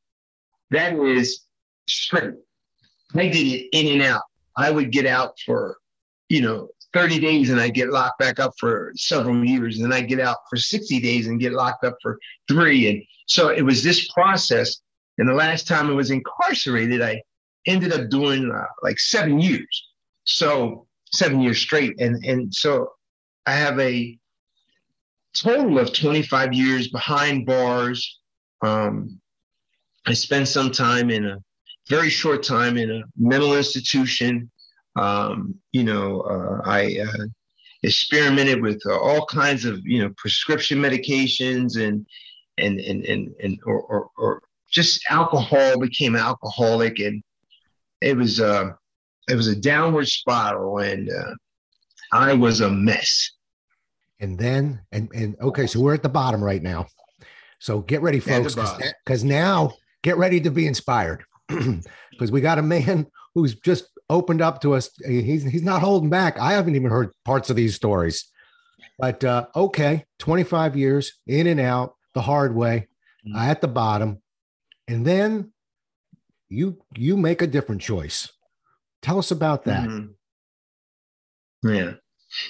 That 0.71 0.95
is 0.95 1.41
straight. 1.89 2.35
I 3.15 3.29
did 3.29 3.47
it 3.47 3.69
in 3.73 3.95
and 3.95 4.03
out. 4.03 4.23
I 4.57 4.71
would 4.71 4.93
get 4.93 5.07
out 5.07 5.39
for, 5.45 5.79
you 6.29 6.43
know, 6.43 6.69
30 6.95 7.21
days 7.21 7.51
and 7.51 7.61
I 7.61 7.69
get 7.69 7.91
locked 7.91 8.19
back 8.19 8.39
up 8.39 8.53
for 8.59 8.93
several 8.97 9.45
years. 9.45 9.77
And 9.77 9.85
then 9.85 9.93
I 9.93 10.03
get 10.03 10.21
out 10.21 10.39
for 10.49 10.57
60 10.57 11.01
days 11.01 11.27
and 11.27 11.41
get 11.41 11.53
locked 11.53 11.85
up 11.85 11.97
for 12.03 12.19
three. 12.49 12.89
And 12.91 13.03
so 13.27 13.49
it 13.49 13.63
was 13.63 13.83
this 13.83 14.11
process. 14.13 14.81
And 15.19 15.29
the 15.29 15.35
last 15.35 15.67
time 15.67 15.89
I 15.89 15.93
was 15.93 16.11
incarcerated, 16.11 17.03
I 17.03 17.23
ended 17.67 17.93
up 17.93 18.09
doing 18.09 18.51
uh, 18.51 18.65
like 18.83 18.99
seven 18.99 19.41
years. 19.41 19.87
So 20.25 20.87
seven 21.13 21.41
years 21.41 21.59
straight. 21.59 22.01
And, 22.01 22.25
and 22.25 22.55
so 22.55 22.93
I 23.47 23.53
have 23.53 23.79
a 23.81 24.19
total 25.41 25.79
of 25.79 25.93
25 25.93 26.53
years 26.53 26.89
behind 26.89 27.47
bars. 27.47 28.19
Um, 28.63 29.21
I 30.07 30.15
spent 30.15 30.49
some 30.49 30.71
time 30.71 31.11
in 31.11 31.27
a 31.27 31.39
very 31.89 32.11
short 32.11 32.43
time 32.43 32.77
in 32.77 32.91
a 32.91 33.03
mental 33.17 33.57
institution. 33.57 34.51
Um, 34.97 35.55
you 35.73 35.85
know, 35.85 36.21
uh, 36.23 36.69
I 36.69 36.99
uh, 37.01 37.27
experimented 37.83 38.61
with 38.61 38.81
uh, 38.87 38.99
all 38.99 39.27
kinds 39.27 39.65
of 39.65 39.81
you 39.85 40.03
know 40.03 40.13
prescription 40.17 40.79
medications 40.79 41.81
and 41.81 42.07
and 42.59 42.81
and 42.81 43.05
and, 43.05 43.35
and 43.43 43.59
or, 43.65 43.83
or, 43.83 44.11
or 44.17 44.43
just 44.71 45.01
alcohol. 45.11 45.79
Became 45.79 46.17
alcoholic, 46.17 46.99
and 46.99 47.23
it 48.01 48.17
was 48.17 48.41
uh, 48.41 48.71
it 49.29 49.35
was 49.35 49.49
a 49.49 49.57
downward 49.57 50.09
spiral, 50.09 50.79
and 50.79 51.11
uh, 51.11 51.35
I 52.13 52.35
was 52.35 52.61
a 52.61 52.71
mess. 52.71 53.31
And 54.21 54.39
then 54.39 54.81
and 54.93 55.09
and 55.15 55.37
okay, 55.41 55.67
so 55.67 55.81
we're 55.81 55.95
at 55.95 56.03
the 56.03 56.09
bottom 56.09 56.43
right 56.43 56.63
now. 56.63 56.87
So 57.61 57.81
get 57.81 58.03
ready, 58.03 58.21
folks, 58.21 58.57
because 59.05 59.25
now 59.25 59.75
get 60.03 60.17
ready 60.17 60.41
to 60.41 60.51
be 60.51 60.67
inspired 60.67 61.25
because 61.49 62.31
we 62.31 62.41
got 62.41 62.59
a 62.59 62.63
man 62.63 63.07
who's 63.35 63.55
just 63.57 63.89
opened 64.11 64.43
up 64.43 64.61
to 64.63 64.75
us. 64.75 64.91
He's 65.07 65.45
he's 65.45 65.63
not 65.63 65.83
holding 65.83 66.11
back. 66.11 66.39
I 66.39 66.53
haven't 66.53 66.77
even 66.77 66.91
heard 66.91 67.11
parts 67.25 67.51
of 67.51 67.57
these 67.57 67.75
stories. 67.75 68.31
But 68.99 69.23
uh, 69.23 69.47
okay, 69.55 70.05
25 70.19 70.77
years 70.77 71.13
in 71.27 71.47
and 71.47 71.61
out 71.61 71.95
the 72.15 72.23
hard 72.23 72.55
way 72.55 72.89
mm-hmm. 73.27 73.37
uh, 73.37 73.45
at 73.45 73.61
the 73.61 73.69
bottom. 73.69 74.21
And 74.89 75.07
then 75.07 75.53
you 76.49 76.79
you 76.97 77.17
make 77.17 77.43
a 77.43 77.47
different 77.47 77.81
choice. 77.81 78.31
Tell 79.03 79.19
us 79.19 79.31
about 79.31 79.65
that. 79.65 79.89
Mm-hmm. 79.89 81.69
Yeah. 81.69 81.93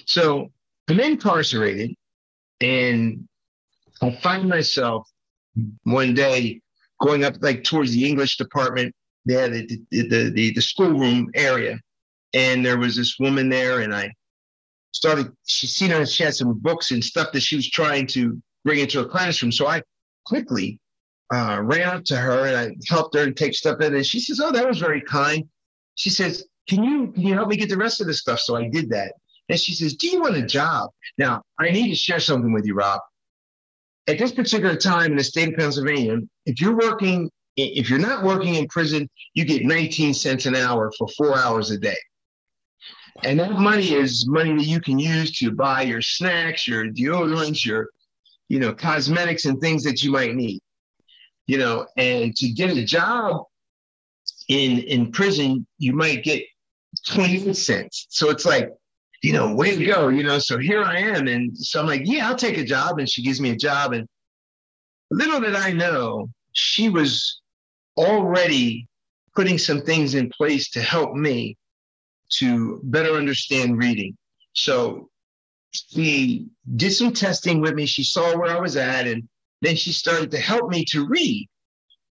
So 0.07 0.53
I'm 0.89 1.01
incarcerated 1.01 1.95
and 2.61 3.29
I 4.03 4.11
find 4.23 4.49
myself 4.49 5.09
one 5.85 6.15
day 6.15 6.61
going 7.01 7.25
up 7.25 7.35
like 7.41 7.65
towards 7.65 7.93
the 7.93 8.07
English 8.07 8.37
department 8.37 8.95
there, 9.25 9.49
the, 9.49 9.67
the, 9.91 10.31
the, 10.31 10.53
the 10.55 10.61
schoolroom 10.61 11.31
area. 11.35 11.79
And 12.35 12.65
there 12.65 12.79
was 12.79 12.95
this 12.95 13.19
woman 13.19 13.49
there, 13.49 13.81
and 13.81 13.95
I 13.95 14.13
started, 14.93 15.33
she 15.47 15.67
seen 15.67 15.91
her, 15.91 16.05
she 16.05 16.25
had 16.25 16.35
some 16.35 16.59
books 16.59 16.91
and 16.91 17.03
stuff 17.03 17.33
that 17.33 17.41
she 17.41 17.57
was 17.57 17.71
trying 17.71 18.07
to 18.09 18.41
bring 18.65 18.81
into 18.81 19.01
a 19.01 19.09
classroom. 19.09 19.53
So 19.53 19.67
I 19.67 19.83
quickly 20.27 20.79
uh, 21.33 21.61
ran 21.63 21.89
up 21.89 22.05
to 22.05 22.17
her 22.17 22.47
and 22.47 22.57
I 22.57 22.77
helped 22.87 23.15
her 23.15 23.31
take 23.31 23.55
stuff 23.55 23.81
in. 23.81 23.95
And 23.95 24.05
she 24.05 24.21
says, 24.21 24.41
Oh, 24.41 24.53
that 24.53 24.67
was 24.67 24.79
very 24.79 25.01
kind. 25.01 25.45
She 25.95 26.11
says, 26.11 26.45
Can 26.69 26.85
you 26.85 27.13
can 27.13 27.23
you 27.23 27.35
help 27.35 27.49
me 27.49 27.57
get 27.57 27.69
the 27.69 27.77
rest 27.77 28.01
of 28.01 28.07
this 28.07 28.21
stuff? 28.21 28.41
So 28.41 28.57
I 28.57 28.69
did 28.69 28.91
that. 28.91 29.13
And 29.49 29.59
she 29.59 29.75
says, 29.75 29.95
Do 29.95 30.09
you 30.09 30.21
want 30.21 30.37
a 30.37 30.43
job? 30.43 30.91
Now, 31.17 31.43
I 31.59 31.71
need 31.71 31.89
to 31.89 31.95
share 31.95 32.21
something 32.21 32.53
with 32.53 32.67
you, 32.67 32.75
Rob. 32.75 33.01
At 34.07 34.19
this 34.19 34.33
particular 34.33 34.77
time 34.77 35.13
in 35.13 35.17
the 35.17 35.25
state 35.25 35.49
of 35.49 35.57
Pennsylvania, 35.57 36.19
if 36.47 36.61
you're 36.61 36.77
working 36.77 37.31
if 37.59 37.91
you're 37.91 37.99
not 37.99 38.23
working 38.23 38.55
in 38.55 38.69
prison, 38.69 39.09
you 39.35 39.45
get 39.45 39.65
19 39.65 40.15
cents 40.15 40.47
an 40.47 40.55
hour 40.55 40.93
for 40.97 41.09
four 41.17 41.37
hours 41.37 41.73
a 41.73 41.79
day. 41.79 41.97
And 43.25 43.41
that 43.41 43.53
money 43.59 43.93
is 43.95 44.29
money 44.29 44.55
that 44.55 44.65
you 44.65 44.81
can 44.81 44.99
use 44.99 45.37
to 45.39 45.51
buy 45.51 45.83
your 45.83 46.01
snacks, 46.01 46.69
your 46.69 46.87
deodorants, 46.87 47.67
your, 47.67 47.89
you 48.49 48.61
know, 48.61 48.73
cosmetics 48.73 49.45
and 49.45 49.61
things 49.61 49.83
that 49.85 50.03
you 50.03 50.13
might 50.13 50.37
need. 50.37 50.61
You 51.49 51.59
know, 51.59 51.87
and 51.97 52.37
to 52.37 52.49
get 52.51 52.77
a 52.77 52.85
job 52.85 53.45
in 54.49 54.79
in 54.79 55.11
prison, 55.11 55.67
you 55.79 55.95
might 55.95 56.23
get 56.23 56.45
20 57.09 57.55
cents. 57.55 58.07
So 58.11 58.31
it's 58.31 58.45
like, 58.45 58.71
you 59.23 59.33
know, 59.33 59.55
way 59.55 59.77
to 59.77 59.85
go, 59.85 60.09
you 60.09 60.23
know. 60.23 60.39
So 60.39 60.59
here 60.59 60.83
I 60.83 60.99
am. 60.99 61.27
And 61.27 61.57
so 61.57 61.81
I'm 61.81 61.87
like, 61.87 62.03
yeah, 62.05 62.29
I'll 62.29 62.37
take 62.37 62.59
a 62.59 62.65
job. 62.65 62.99
And 62.99 63.09
she 63.09 63.23
gives 63.23 63.41
me 63.41 63.51
a 63.51 63.57
job. 63.57 63.93
And 63.93 64.07
little 65.11 65.41
did 65.41 65.55
I 65.55 65.73
know, 65.73 66.29
she 66.53 66.89
was 66.89 67.41
already 67.97 68.87
putting 69.35 69.59
some 69.59 69.83
things 69.83 70.15
in 70.15 70.31
place 70.31 70.71
to 70.71 70.83
help 70.83 71.15
me 71.15 71.57
to 72.31 72.81
better 72.85 73.13
understand 73.13 73.79
reading. 73.79 74.17
So 74.53 75.09
she 75.73 76.47
did 76.77 76.93
some 76.93 77.13
testing 77.13 77.61
with 77.61 77.75
me. 77.75 77.87
She 77.87 78.05
saw 78.05 78.37
where 78.37 78.57
I 78.57 78.61
was 78.61 78.77
at, 78.77 79.07
and 79.07 79.29
then 79.63 79.77
she 79.77 79.93
started 79.93 80.31
to 80.33 80.39
help 80.39 80.71
me 80.71 80.85
to 80.91 81.07
read. 81.07 81.49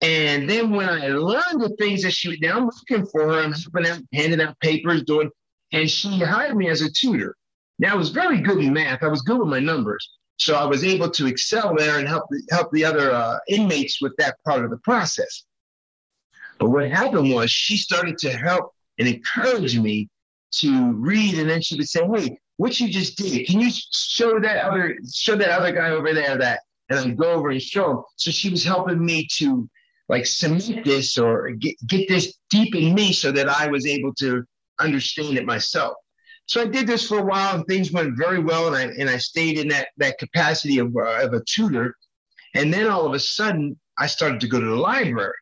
And 0.01 0.49
then 0.49 0.71
when 0.71 0.89
I 0.89 1.07
learned 1.07 1.61
the 1.61 1.75
things 1.79 2.03
that 2.03 2.11
she 2.11 2.29
was 2.29 2.39
now 2.41 2.59
looking 2.59 3.05
for 3.07 3.31
I'm 3.31 3.53
helping 3.53 3.87
out, 3.87 4.01
handing 4.13 4.41
out 4.41 4.59
papers, 4.59 5.03
doing, 5.03 5.29
and 5.71 5.89
she 5.89 6.19
hired 6.19 6.55
me 6.55 6.69
as 6.69 6.81
a 6.81 6.91
tutor. 6.91 7.35
Now 7.79 7.93
I 7.93 7.95
was 7.95 8.09
very 8.09 8.39
good 8.39 8.59
in 8.59 8.73
math. 8.73 9.03
I 9.03 9.07
was 9.07 9.21
good 9.21 9.39
with 9.39 9.49
my 9.49 9.59
numbers. 9.59 10.09
So 10.37 10.55
I 10.55 10.65
was 10.65 10.83
able 10.83 11.09
to 11.11 11.27
excel 11.27 11.75
there 11.75 11.99
and 11.99 12.07
help 12.07 12.25
help 12.51 12.71
the 12.71 12.85
other 12.85 13.11
uh, 13.11 13.37
inmates 13.47 14.01
with 14.01 14.13
that 14.17 14.35
part 14.45 14.63
of 14.65 14.71
the 14.71 14.77
process. 14.77 15.45
But 16.59 16.69
what 16.69 16.89
happened 16.89 17.33
was 17.33 17.51
she 17.51 17.77
started 17.77 18.17
to 18.19 18.31
help 18.31 18.71
and 18.97 19.07
encourage 19.07 19.77
me 19.77 20.09
to 20.59 20.93
read, 20.93 21.37
and 21.37 21.49
then 21.49 21.61
she 21.61 21.75
would 21.75 21.87
say, 21.87 22.01
"Hey, 22.13 22.37
what 22.57 22.79
you 22.79 22.89
just 22.89 23.17
did? 23.17 23.47
Can 23.47 23.59
you 23.59 23.69
show 23.71 24.39
that 24.39 24.65
other 24.65 24.97
show 25.13 25.35
that 25.35 25.49
other 25.49 25.71
guy 25.71 25.89
over 25.91 26.13
there 26.13 26.37
that?" 26.37 26.61
And 26.89 26.99
I'd 26.99 27.17
go 27.17 27.31
over 27.31 27.49
and 27.49 27.61
show 27.61 27.91
him. 27.91 28.03
So 28.17 28.31
she 28.31 28.49
was 28.49 28.63
helping 28.63 29.03
me 29.03 29.27
to 29.37 29.69
like 30.07 30.25
cement 30.25 30.85
this 30.85 31.17
or 31.17 31.49
get, 31.51 31.75
get 31.87 32.07
this 32.07 32.37
deep 32.49 32.75
in 32.75 32.93
me 32.93 33.11
so 33.11 33.31
that 33.31 33.49
I 33.49 33.67
was 33.67 33.87
able 33.87 34.13
to 34.15 34.45
understand 34.79 35.37
it 35.37 35.45
myself. 35.45 35.95
So 36.47 36.61
I 36.61 36.65
did 36.65 36.85
this 36.85 37.07
for 37.07 37.19
a 37.19 37.25
while, 37.25 37.55
and 37.55 37.65
things 37.65 37.91
went 37.91 38.17
very 38.17 38.39
well, 38.39 38.67
and 38.67 38.75
I 38.75 38.83
and 38.99 39.09
I 39.09 39.17
stayed 39.17 39.57
in 39.57 39.67
that 39.69 39.87
that 39.97 40.17
capacity 40.19 40.79
of, 40.79 40.95
uh, 40.95 41.25
of 41.25 41.33
a 41.33 41.41
tutor. 41.47 41.95
And 42.53 42.73
then 42.73 42.87
all 42.87 43.05
of 43.05 43.13
a 43.13 43.19
sudden, 43.19 43.77
I 43.97 44.07
started 44.07 44.39
to 44.41 44.47
go 44.47 44.59
to 44.59 44.65
the 44.65 44.75
library, 44.75 45.33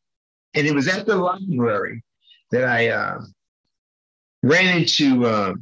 and 0.54 0.66
it 0.66 0.74
was 0.74 0.88
at 0.88 1.06
the 1.06 1.16
library 1.16 2.04
that 2.52 2.64
I 2.64 2.90
uh, 2.90 3.20
ran 4.44 4.78
into 4.78 5.26
uh, 5.26 5.54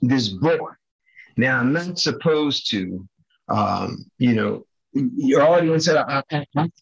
this 0.00 0.28
book. 0.28 0.76
Now, 1.36 1.58
I'm 1.58 1.72
not 1.72 1.98
supposed 1.98 2.70
to, 2.70 3.06
um, 3.48 4.04
you 4.18 4.34
know, 4.34 4.64
your 4.92 5.42
audience 5.42 5.84
said, 5.86 5.96
I, 5.96 6.22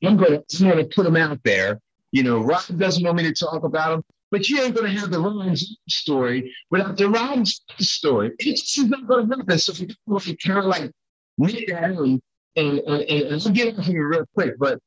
am 0.02 0.16
going 0.16 0.42
to 0.48 0.90
put 0.94 1.04
them 1.04 1.16
out 1.16 1.40
there. 1.44 1.80
You 2.12 2.22
know, 2.22 2.38
Rob 2.40 2.62
doesn't 2.78 3.04
want 3.04 3.16
me 3.16 3.22
to 3.24 3.34
talk 3.34 3.64
about 3.64 3.90
them, 3.90 4.04
but 4.30 4.48
you 4.48 4.60
ain't 4.60 4.74
going 4.74 4.92
to 4.92 5.00
have 5.00 5.10
the 5.10 5.20
Ron 5.20 5.56
story 5.88 6.54
without 6.70 6.96
the 6.96 7.08
Ron 7.08 7.44
story. 7.46 8.32
It's 8.38 8.74
just 8.74 8.88
not 8.88 9.06
going 9.06 9.28
to 9.28 9.36
happen. 9.36 9.58
So 9.58 9.72
we 10.06 10.36
kind 10.36 10.58
of 10.58 10.64
like 10.66 10.90
nip 11.38 11.68
that 11.68 11.90
in 11.90 12.20
and, 12.56 12.78
and, 12.78 12.78
and, 12.88 13.00
and 13.00 13.42
I'll 13.44 13.52
get 13.52 13.68
into 13.68 13.82
here 13.82 14.08
real 14.08 14.26
quick. 14.34 14.54
But 14.58 14.78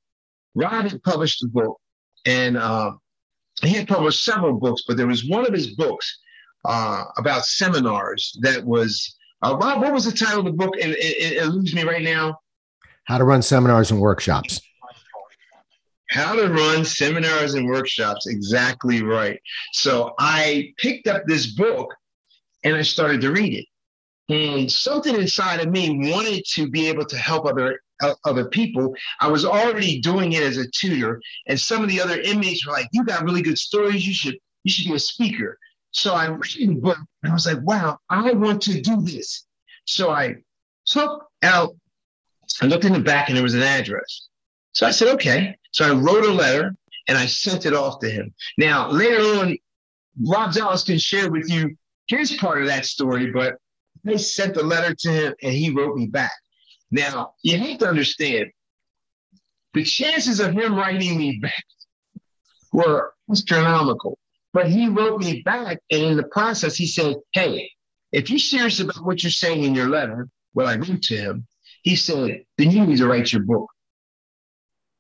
Rob 0.55 0.89
had 0.89 1.01
published 1.03 1.43
a 1.43 1.48
book, 1.48 1.79
and 2.25 2.57
uh, 2.57 2.91
he 3.62 3.69
had 3.69 3.88
published 3.88 4.24
several 4.24 4.53
books, 4.53 4.83
but 4.88 4.98
there 4.98 5.07
was 5.07 5.27
one 5.27 5.45
of 5.45 5.53
his 5.53 5.75
books 5.75 6.19
uh, 6.65 7.05
about 7.17 7.45
seminars 7.45 8.38
that 8.41 8.63
was. 8.63 9.15
Uh, 9.43 9.55
what 9.55 9.91
was 9.91 10.05
the 10.05 10.12
title 10.12 10.41
of 10.41 10.45
the 10.45 10.51
book? 10.51 10.75
It, 10.77 10.89
it, 10.89 11.33
it 11.33 11.41
eludes 11.41 11.74
me 11.74 11.81
right 11.81 12.03
now. 12.03 12.38
How 13.05 13.17
to 13.17 13.24
run 13.24 13.41
seminars 13.41 13.89
and 13.89 14.00
workshops. 14.00 14.62
How 16.11 16.35
to 16.35 16.49
run 16.49 16.83
seminars 16.83 17.53
and 17.53 17.65
workshops. 17.65 18.27
Exactly 18.27 19.01
right. 19.01 19.39
So 19.71 20.13
I 20.19 20.73
picked 20.77 21.07
up 21.07 21.23
this 21.25 21.53
book 21.53 21.93
and 22.65 22.75
I 22.75 22.81
started 22.81 23.21
to 23.21 23.31
read 23.31 23.53
it. 23.53 23.65
And 24.27 24.69
something 24.69 25.15
inside 25.15 25.61
of 25.61 25.69
me 25.69 26.11
wanted 26.11 26.43
to 26.53 26.69
be 26.69 26.87
able 26.89 27.05
to 27.05 27.17
help 27.17 27.45
other 27.45 27.79
uh, 28.01 28.15
other 28.25 28.45
people. 28.45 28.93
I 29.19 29.27
was 29.29 29.45
already 29.45 30.01
doing 30.01 30.33
it 30.33 30.43
as 30.43 30.57
a 30.57 30.69
tutor, 30.71 31.21
and 31.47 31.59
some 31.59 31.83
of 31.83 31.89
the 31.89 32.01
other 32.01 32.19
inmates 32.19 32.65
were 32.65 32.73
like, 32.73 32.87
"You 32.91 33.03
got 33.03 33.23
really 33.23 33.41
good 33.41 33.57
stories. 33.57 34.07
You 34.07 34.13
should 34.13 34.37
you 34.63 34.71
should 34.71 34.87
be 34.87 34.95
a 34.95 34.99
speaker." 34.99 35.57
So 35.91 36.13
I 36.13 36.27
read 36.27 36.41
the 36.57 36.75
book, 36.75 36.97
and 37.23 37.31
I 37.31 37.33
was 37.33 37.45
like, 37.45 37.61
"Wow, 37.61 37.99
I 38.09 38.31
want 38.31 38.61
to 38.63 38.81
do 38.81 39.01
this." 39.01 39.45
So 39.85 40.11
I 40.11 40.35
took 40.85 41.25
out, 41.43 41.75
I 42.61 42.65
looked 42.65 42.85
in 42.85 42.93
the 42.93 42.99
back, 42.99 43.27
and 43.27 43.35
there 43.35 43.43
was 43.43 43.53
an 43.53 43.63
address. 43.63 44.27
So 44.71 44.87
I 44.87 44.91
said, 44.91 45.09
"Okay." 45.09 45.55
So 45.71 45.85
I 45.85 45.93
wrote 45.93 46.25
a 46.25 46.33
letter 46.33 46.75
and 47.07 47.17
I 47.17 47.25
sent 47.25 47.65
it 47.65 47.73
off 47.73 47.99
to 47.99 48.09
him. 48.09 48.33
Now 48.57 48.89
later 48.89 49.21
on, 49.39 49.57
Rob 50.21 50.53
Jolles 50.53 50.83
can 50.83 50.97
share 50.97 51.31
with 51.31 51.49
you 51.49 51.75
his 52.07 52.33
part 52.33 52.61
of 52.61 52.67
that 52.67 52.85
story, 52.85 53.31
but 53.31 53.55
I 54.05 54.17
sent 54.17 54.55
the 54.55 54.63
letter 54.63 54.93
to 54.93 55.11
him 55.11 55.33
and 55.41 55.53
he 55.53 55.69
wrote 55.69 55.95
me 55.95 56.07
back. 56.07 56.31
Now, 56.91 57.33
you 57.41 57.57
have 57.57 57.77
to 57.79 57.87
understand 57.87 58.51
the 59.73 59.83
chances 59.83 60.41
of 60.41 60.51
him 60.51 60.75
writing 60.75 61.17
me 61.17 61.37
back 61.37 61.63
were 62.73 63.13
astronomical. 63.29 64.17
But 64.53 64.69
he 64.69 64.89
wrote 64.89 65.21
me 65.21 65.41
back, 65.43 65.79
and 65.89 66.03
in 66.03 66.17
the 66.17 66.23
process, 66.23 66.75
he 66.75 66.85
said, 66.85 67.15
Hey, 67.31 67.71
if 68.11 68.29
you're 68.29 68.39
serious 68.39 68.81
about 68.81 69.05
what 69.05 69.23
you're 69.23 69.31
saying 69.31 69.63
in 69.63 69.73
your 69.73 69.87
letter, 69.87 70.27
what 70.53 70.65
I 70.65 70.75
wrote 70.75 71.01
to 71.03 71.15
him, 71.15 71.47
he 71.83 71.95
said, 71.95 72.43
then 72.57 72.71
you 72.71 72.85
need 72.85 72.97
to 72.97 73.07
write 73.07 73.31
your 73.31 73.43
book. 73.43 73.67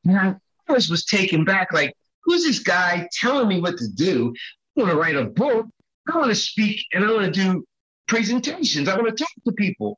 Now, 0.03 0.39
was, 0.71 0.89
was 0.89 1.05
taken 1.05 1.45
back, 1.45 1.73
like, 1.73 1.93
who's 2.23 2.43
this 2.43 2.59
guy 2.59 3.07
telling 3.13 3.47
me 3.47 3.59
what 3.59 3.77
to 3.77 3.87
do? 3.87 4.33
I 4.77 4.81
want 4.81 4.91
to 4.91 4.97
write 4.97 5.15
a 5.15 5.25
book. 5.25 5.67
I 6.11 6.17
want 6.17 6.29
to 6.29 6.35
speak 6.35 6.85
and 6.93 7.05
I 7.05 7.11
want 7.11 7.25
to 7.25 7.31
do 7.31 7.65
presentations. 8.07 8.87
I 8.87 8.95
want 8.95 9.15
to 9.15 9.23
talk 9.23 9.43
to 9.45 9.51
people. 9.53 9.97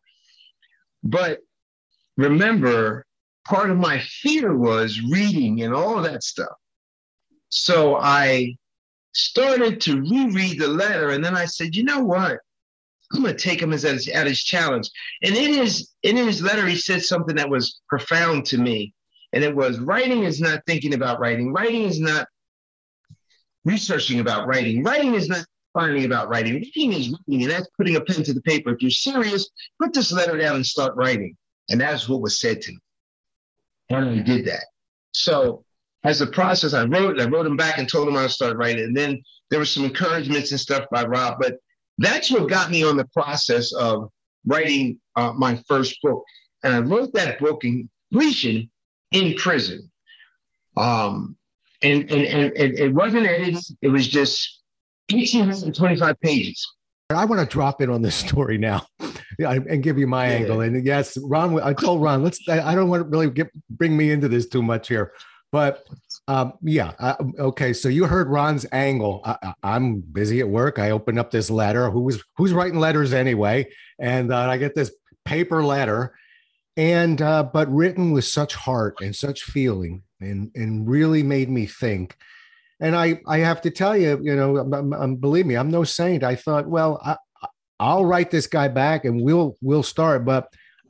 But 1.03 1.39
remember, 2.18 3.06
part 3.46 3.70
of 3.70 3.77
my 3.77 4.00
fear 4.00 4.56
was 4.56 5.01
reading 5.01 5.63
and 5.63 5.74
all 5.74 6.01
that 6.01 6.24
stuff. 6.24 6.56
So 7.50 7.98
I 7.98 8.56
started 9.13 9.80
to 9.82 10.01
reread 10.01 10.60
the 10.60 10.68
letter, 10.68 11.10
and 11.10 11.24
then 11.24 11.36
I 11.36 11.46
said, 11.46 11.75
you 11.75 11.84
know 11.84 12.03
what? 12.03 12.39
I'm 13.13 13.22
going 13.22 13.36
to 13.36 13.39
take 13.39 13.62
him 13.62 13.74
as 13.74 13.86
at 13.86 13.94
his, 13.94 14.08
at 14.08 14.25
his 14.25 14.44
challenge. 14.44 14.89
And 15.22 15.36
in 15.36 15.53
his 15.53 15.92
in 16.01 16.18
his 16.18 16.42
letter, 16.42 16.65
he 16.65 16.75
said 16.75 17.03
something 17.03 17.36
that 17.36 17.50
was 17.50 17.80
profound 17.88 18.46
to 18.48 18.58
me, 18.58 18.94
and 19.34 19.44
it 19.44 19.54
was 19.54 19.80
writing 19.80 20.24
is 20.24 20.40
not 20.40 20.62
thinking 20.68 20.94
about 20.94 21.20
writing. 21.20 21.52
Writing 21.52 21.84
is 21.84 22.00
not 22.00 22.28
researching 23.66 24.20
about 24.20 24.48
writing. 24.48 24.84
Writing 24.84 25.16
is 25.16 25.28
not 25.28 25.46
finding 25.74 26.06
about 26.06 26.30
writing. 26.30 26.54
Writing 26.54 26.94
is 26.94 27.10
writing, 27.10 27.42
and 27.42 27.52
that's 27.52 27.68
putting 27.75 27.96
a 27.96 28.02
pen 28.02 28.24
to 28.24 28.34
the 28.34 28.42
paper. 28.42 28.72
If 28.72 28.82
you're 28.82 28.92
serious, 28.92 29.50
put 29.82 29.92
this 29.92 30.12
letter 30.12 30.38
down 30.38 30.58
and 30.58 30.66
start 30.66 30.96
writing. 30.96 31.36
And 31.70 31.82
that's 31.82 32.08
what 32.08 32.22
was 32.22 32.40
said 32.40 32.62
to 32.62 32.72
me. 32.72 32.80
And 33.90 34.10
I 34.10 34.20
did 34.20 34.46
that. 34.46 34.66
So 35.13 35.66
as 36.04 36.22
a 36.22 36.28
process, 36.28 36.74
I 36.74 36.84
wrote, 36.84 37.20
I 37.20 37.25
wrote 37.25 37.48
him 37.48 37.58
back 37.58 37.80
and 37.80 37.90
told 37.90 38.08
him 38.08 38.16
I 38.16 38.24
would 38.24 38.32
start 38.32 38.58
writing. 38.58 38.84
And 38.84 38.96
then 38.96 39.22
there 39.50 39.60
were 39.60 39.66
some 39.66 39.84
encouragements 39.84 40.52
and 40.52 40.60
stuff 40.60 40.86
by 40.92 41.06
Rob, 41.06 41.38
but 41.40 41.58
that's 41.98 42.32
what 42.32 42.50
got 42.50 42.70
me 42.70 42.84
on 42.84 42.98
the 42.98 43.08
process 43.13 43.74
of 43.74 44.10
writing 44.46 45.00
uh, 45.16 45.34
my 45.34 45.62
first 45.68 45.98
book. 46.04 46.24
And 46.63 46.74
I 46.74 46.80
wrote 46.80 47.13
that 47.13 47.40
book 47.40 47.63
in 47.63 47.90
completion 48.12 48.70
in 49.13 49.36
prison. 49.36 49.89
Um, 50.75 51.38
and, 51.82 52.10
and, 52.12 52.25
and, 52.25 52.53
and 52.53 52.79
it 52.79 52.93
wasn't 52.93 53.27
edited, 53.27 53.63
it 53.82 53.89
was 53.89 54.08
just 54.08 54.62
1,825 55.10 56.20
pages. 56.20 56.67
I 57.10 57.25
want 57.25 57.41
to 57.41 57.46
drop 57.48 57.82
in 57.82 57.89
on 57.89 58.01
this 58.01 58.15
story 58.15 58.58
now 58.58 58.86
and 59.39 59.84
give 59.84 59.98
you 59.98 60.08
my 60.08 60.27
yeah. 60.27 60.34
angle. 60.34 60.62
And 60.62 60.86
yes, 60.86 61.17
Ron, 61.22 61.62
I 61.62 61.74
told 61.74 62.01
Ron, 62.01 62.24
let's, 62.24 62.39
I 62.50 62.74
don't 62.74 62.89
want 62.89 63.03
to 63.03 63.10
really 63.10 63.29
get, 63.29 63.51
bring 63.70 63.96
me 63.96 64.12
into 64.12 64.27
this 64.27 64.48
too 64.48 64.63
much 64.63 64.88
here. 64.88 65.13
But 65.53 65.86
um, 66.27 66.53
yeah, 66.63 66.93
uh, 67.00 67.15
okay. 67.38 67.74
So 67.74 67.88
you 67.88 68.05
heard 68.05 68.27
Ron's 68.27 68.65
angle. 68.72 69.22
I, 69.24 69.54
am 69.63 69.99
busy 69.99 70.39
at 70.39 70.49
work. 70.49 70.80
I 70.80 70.89
open 70.89 71.19
up 71.19 71.30
this 71.30 71.52
letter. 71.52 71.91
Who 71.91 72.02
was 72.02 72.23
who's 72.38 72.54
writing 72.54 72.80
letters 72.80 73.13
anyway? 73.13 73.69
And 73.99 74.34
uh, 74.34 74.49
I 74.49 74.58
get 74.58 74.73
this 74.73 74.91
paper 75.26 75.63
letter, 75.63 76.15
and 76.76 77.22
uh, 77.22 77.44
but 77.44 77.72
written 77.72 78.12
with 78.12 78.26
such 78.26 78.56
heart 78.56 78.98
and 79.02 79.16
such 79.16 79.44
feeling, 79.44 80.04
and 80.20 80.52
and 80.56 80.88
really 80.88 81.24
made 81.24 81.50
me 81.50 81.66
think. 81.66 82.18
And 82.80 82.96
I 82.96 83.20
I 83.28 83.40
have 83.40 83.62
to 83.62 83.72
tell 83.72 83.96
you, 83.96 84.20
you 84.22 84.36
know, 84.36 84.58
I'm, 84.58 84.94
I'm, 84.94 85.16
believe 85.16 85.46
me, 85.46 85.56
I'm 85.56 85.72
no 85.72 85.84
saint. 85.84 86.24
I 86.24 86.36
thought, 86.36 86.68
well, 86.68 87.00
I, 87.04 87.18
I'll 87.80 88.06
write 88.06 88.32
this 88.32 88.48
guy 88.48 88.68
back, 88.68 89.06
and 89.06 89.22
we'll 89.22 89.56
we'll 89.62 89.84
start, 89.84 90.26
but 90.26 90.48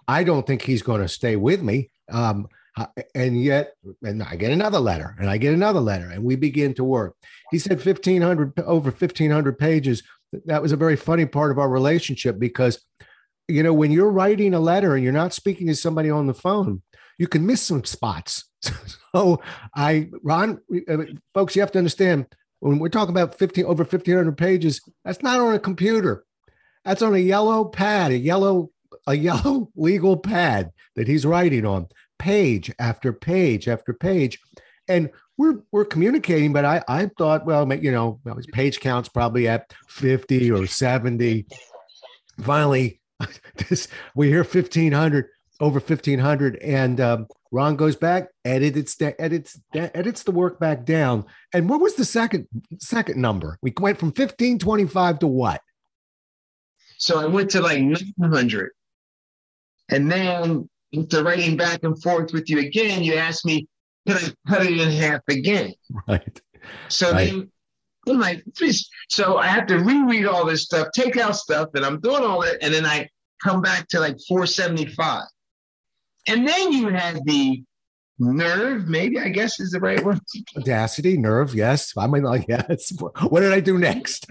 I 0.08 0.24
don't 0.24 0.46
think 0.46 0.62
he's 0.62 0.82
going 0.82 1.02
to 1.02 1.08
stay 1.08 1.36
with 1.36 1.62
me. 1.62 1.92
Um, 2.12 2.48
and 3.14 3.42
yet, 3.42 3.74
and 4.02 4.24
I 4.24 4.36
get 4.36 4.52
another 4.52 4.80
letter, 4.80 5.16
and 5.20 5.30
I 5.30 5.38
get 5.38 5.54
another 5.54 5.80
letter, 5.80 6.10
and 6.10 6.24
we 6.24 6.36
begin 6.36 6.74
to 6.76 6.84
work. 6.84 7.16
He 7.52 7.60
said 7.60 7.84
1,500 7.86 8.60
over 8.62 8.90
1,500 8.90 9.58
pages. 9.60 10.04
That 10.46 10.62
was 10.62 10.72
a 10.72 10.78
very 10.78 10.96
funny 10.96 11.26
part 11.26 11.52
of 11.52 11.60
our 11.60 11.70
relationship 11.70 12.40
because, 12.40 12.84
you 13.48 13.64
know, 13.64 13.74
when 13.74 13.92
you're 13.92 14.10
writing 14.10 14.54
a 14.54 14.60
letter 14.60 14.96
and 14.96 15.04
you're 15.04 15.14
not 15.14 15.34
speaking 15.34 15.68
to 15.68 15.76
somebody 15.76 16.10
on 16.10 16.28
the 16.28 16.34
phone, 16.34 16.82
you 17.18 17.28
can 17.28 17.46
miss 17.46 17.62
some 17.62 17.84
spots. 17.84 18.46
so 19.16 19.42
I, 19.76 20.10
Ron, 20.24 20.60
uh, 20.88 20.98
folks, 21.34 21.56
you 21.56 21.62
have 21.62 21.72
to 21.74 21.80
understand 21.80 22.28
when 22.60 22.80
we're 22.80 22.90
talking 22.90 23.14
about 23.14 23.38
15 23.38 23.66
over 23.66 23.84
1,500 23.84 24.38
pages, 24.38 24.82
that's 25.04 25.22
not 25.22 25.40
on 25.40 25.54
a 25.54 25.60
computer. 25.60 26.24
That's 26.86 27.02
on 27.02 27.14
a 27.14 27.20
yellow 27.20 27.66
pad, 27.66 28.12
a 28.12 28.18
yellow 28.18 28.72
a 29.06 29.16
yellow 29.16 29.70
legal 29.76 30.18
pad 30.18 30.72
that 30.96 31.08
he's 31.08 31.26
writing 31.26 31.66
on 31.66 31.88
page 32.20 32.72
after 32.80 33.12
page 33.12 33.68
after 33.68 33.94
page. 33.94 34.40
And 34.88 35.10
we're 35.38 35.62
we're 35.72 35.86
communicating, 35.86 36.54
but 36.54 36.66
I 36.66 36.84
I 36.88 37.10
thought, 37.18 37.46
well, 37.46 37.72
you 37.74 37.92
know, 37.92 38.20
his 38.36 38.48
page 38.48 38.80
count's 38.80 39.10
probably 39.10 39.48
at 39.48 39.74
50 39.88 40.52
or 40.52 40.68
70. 40.68 41.46
Finally, 42.40 43.02
this 43.70 43.88
we 44.16 44.28
hear 44.28 44.44
1500 44.44 45.28
over 45.60 45.80
1500 45.80 46.58
and 46.58 47.00
um, 47.00 47.28
Ron 47.52 47.76
goes 47.76 47.96
back, 47.96 48.30
edits 48.44 49.00
edits 49.00 49.60
edits 49.74 50.24
the 50.24 50.32
work 50.32 50.60
back 50.60 50.86
down. 50.86 51.26
And 51.54 51.70
what 51.70 51.80
was 51.80 51.94
the 51.96 52.04
second 52.04 52.48
second 52.80 53.22
number? 53.22 53.60
We 53.62 53.74
went 53.80 54.00
from 54.00 54.08
1525 54.08 55.20
to 55.20 55.28
what? 55.28 55.62
So 56.98 57.20
I 57.20 57.26
went 57.28 57.52
to 57.52 57.62
like 57.62 57.82
900. 57.82 58.72
And 59.90 60.12
then 60.12 60.68
after 60.98 61.24
writing 61.24 61.56
back 61.56 61.84
and 61.84 62.02
forth 62.02 62.34
with 62.34 62.50
you 62.50 62.60
again, 62.60 63.04
you 63.04 63.16
asked 63.16 63.46
me, 63.46 63.68
can 64.08 64.18
I 64.18 64.50
cut 64.50 64.66
it 64.66 64.80
in 64.80 64.92
half 64.92 65.22
again? 65.30 65.74
Right. 66.08 66.42
So 66.88 67.12
right. 67.12 67.30
then 67.30 67.52
I'm 68.08 68.20
like, 68.20 68.44
please. 68.58 68.90
So 69.10 69.38
I 69.38 69.48
have 69.48 69.66
to 69.68 69.80
reread 69.80 70.26
all 70.26 70.46
this 70.46 70.64
stuff, 70.64 70.88
take 70.94 71.18
out 71.18 71.36
stuff, 71.36 71.70
and 71.74 71.86
I'm 71.86 72.00
doing 72.02 72.24
all 72.24 72.42
that. 72.42 72.58
And 72.62 72.74
then 72.74 72.86
I 72.86 73.08
come 73.42 73.62
back 73.62 73.88
to 73.90 74.00
like 74.00 74.18
475. 74.28 75.24
And 76.28 76.48
then 76.48 76.72
you 76.72 76.90
had 76.90 77.20
the 77.26 77.64
nerve, 78.20 78.88
maybe 78.88 79.20
I 79.20 79.30
guess 79.30 79.60
is 79.60 79.72
the 79.72 79.80
right 79.80 80.04
word. 80.04 80.20
Audacity, 80.58 81.18
nerve, 81.18 81.54
yes. 81.54 81.94
I 81.98 82.08
might 82.08 82.24
like, 82.24 82.46
yes. 82.50 82.92
What 83.30 83.42
did 83.42 83.54
I 83.54 83.60
do 83.60 83.78
next? 83.78 84.28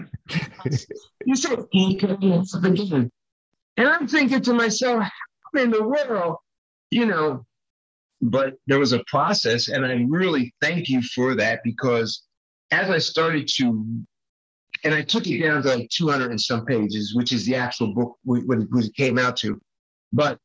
you 1.25 1.35
said, 1.35 1.59
again. 1.71 3.11
And 3.77 3.87
I'm 3.87 4.07
thinking 4.07 4.41
to 4.41 4.53
myself, 4.53 5.03
how 5.03 5.61
in 5.61 5.71
the 5.71 5.83
world 5.83 6.37
you 6.93 7.05
know, 7.05 7.45
but 8.21 8.53
there 8.67 8.79
was 8.79 8.93
a 8.93 9.03
process, 9.07 9.67
and 9.67 9.85
I 9.85 10.05
really 10.07 10.53
thank 10.61 10.87
you 10.87 11.01
for 11.01 11.35
that 11.35 11.61
because 11.63 12.23
as 12.73 12.89
I 12.89 12.97
started 12.97 13.47
to, 13.55 13.65
and 14.83 14.93
I 14.93 15.01
took 15.03 15.27
it 15.27 15.41
down 15.41 15.61
to 15.61 15.69
like 15.69 15.89
200 15.89 16.31
and 16.31 16.41
some 16.41 16.65
pages, 16.65 17.13
which 17.15 17.31
is 17.31 17.45
the 17.45 17.55
actual 17.55 17.93
book 17.93 18.17
when 18.23 18.67
it 18.73 18.95
came 18.95 19.17
out 19.19 19.37
to. 19.37 19.61
But 20.11 20.39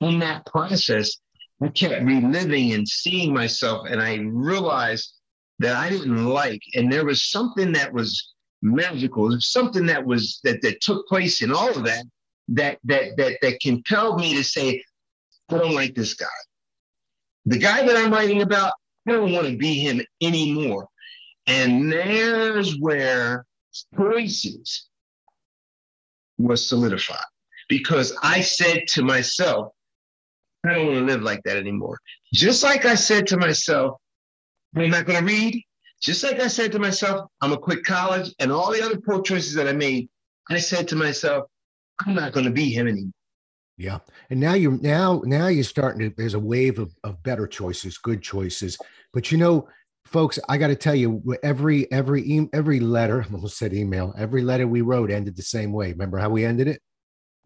in 0.00 0.18
that 0.20 0.46
process, 0.46 1.16
I 1.62 1.68
kept 1.68 2.04
reliving 2.04 2.72
and 2.72 2.88
seeing 2.88 3.34
myself, 3.34 3.86
and 3.88 4.00
I 4.00 4.16
realized 4.16 5.12
that 5.58 5.76
I 5.76 5.90
didn't 5.90 6.24
like, 6.24 6.62
and 6.74 6.90
there 6.90 7.04
was 7.04 7.30
something 7.30 7.70
that 7.72 7.92
was 7.92 8.32
magical, 8.62 9.36
something 9.40 9.86
that 9.86 10.04
was 10.04 10.40
that 10.44 10.62
that 10.62 10.80
took 10.80 11.06
place 11.06 11.42
in 11.42 11.52
all 11.52 11.70
of 11.70 11.84
that 11.84 12.04
that 12.48 12.78
that 12.84 13.16
that 13.18 13.38
that 13.42 13.60
compelled 13.60 14.20
me 14.20 14.34
to 14.34 14.42
say, 14.42 14.82
I 15.50 15.58
don't 15.58 15.74
like 15.74 15.94
this 15.94 16.14
guy. 16.14 16.26
The 17.44 17.58
guy 17.58 17.86
that 17.86 17.96
I'm 17.96 18.12
writing 18.12 18.42
about, 18.42 18.72
I 19.06 19.12
don't 19.12 19.32
want 19.32 19.46
to 19.48 19.56
be 19.56 19.74
him 19.74 20.00
anymore. 20.20 20.88
And 21.50 21.92
there's 21.92 22.78
where 22.78 23.44
choices 23.96 24.88
was 26.38 26.66
solidified 26.66 27.18
because 27.68 28.16
I 28.22 28.40
said 28.40 28.86
to 28.88 29.02
myself, 29.02 29.72
I 30.64 30.74
don't 30.74 30.86
want 30.86 30.98
to 30.98 31.04
live 31.04 31.22
like 31.22 31.42
that 31.44 31.56
anymore. 31.56 31.98
Just 32.32 32.62
like 32.62 32.84
I 32.84 32.94
said 32.94 33.26
to 33.28 33.36
myself, 33.36 33.96
I'm 34.76 34.90
not 34.90 35.06
going 35.06 35.18
to 35.18 35.24
read. 35.24 35.62
Just 36.00 36.22
like 36.22 36.38
I 36.38 36.46
said 36.46 36.72
to 36.72 36.78
myself, 36.78 37.28
I'm 37.40 37.50
going 37.50 37.60
to 37.60 37.64
quit 37.64 37.84
college 37.84 38.32
and 38.38 38.52
all 38.52 38.72
the 38.72 38.82
other 38.82 39.00
poor 39.00 39.20
choices 39.20 39.54
that 39.54 39.68
I 39.68 39.72
made. 39.72 40.08
I 40.48 40.58
said 40.58 40.86
to 40.88 40.96
myself, 40.96 41.46
I'm 42.06 42.14
not 42.14 42.32
going 42.32 42.46
to 42.46 42.52
be 42.52 42.70
him 42.70 42.86
anymore. 42.86 43.12
Yeah. 43.76 43.98
And 44.28 44.38
now 44.38 44.54
you're 44.54 44.78
now 44.78 45.22
now 45.24 45.46
you're 45.46 45.64
starting 45.64 46.10
to 46.10 46.14
there's 46.16 46.34
a 46.34 46.38
wave 46.38 46.78
of, 46.78 46.94
of 47.02 47.22
better 47.22 47.46
choices, 47.46 47.96
good 47.96 48.22
choices. 48.22 48.78
But 49.12 49.32
you 49.32 49.38
know, 49.38 49.68
folks, 50.04 50.38
I 50.48 50.58
got 50.58 50.68
to 50.68 50.76
tell 50.76 50.94
you, 50.94 51.22
every 51.42 51.90
every 51.92 52.48
every 52.52 52.80
letter, 52.80 53.22
I 53.28 53.32
almost 53.32 53.58
said 53.58 53.72
email, 53.72 54.14
every 54.18 54.42
letter 54.42 54.66
we 54.66 54.80
wrote 54.80 55.10
ended 55.10 55.36
the 55.36 55.42
same 55.42 55.72
way. 55.72 55.92
Remember 55.92 56.18
how 56.18 56.30
we 56.30 56.44
ended 56.44 56.68
it? 56.68 56.80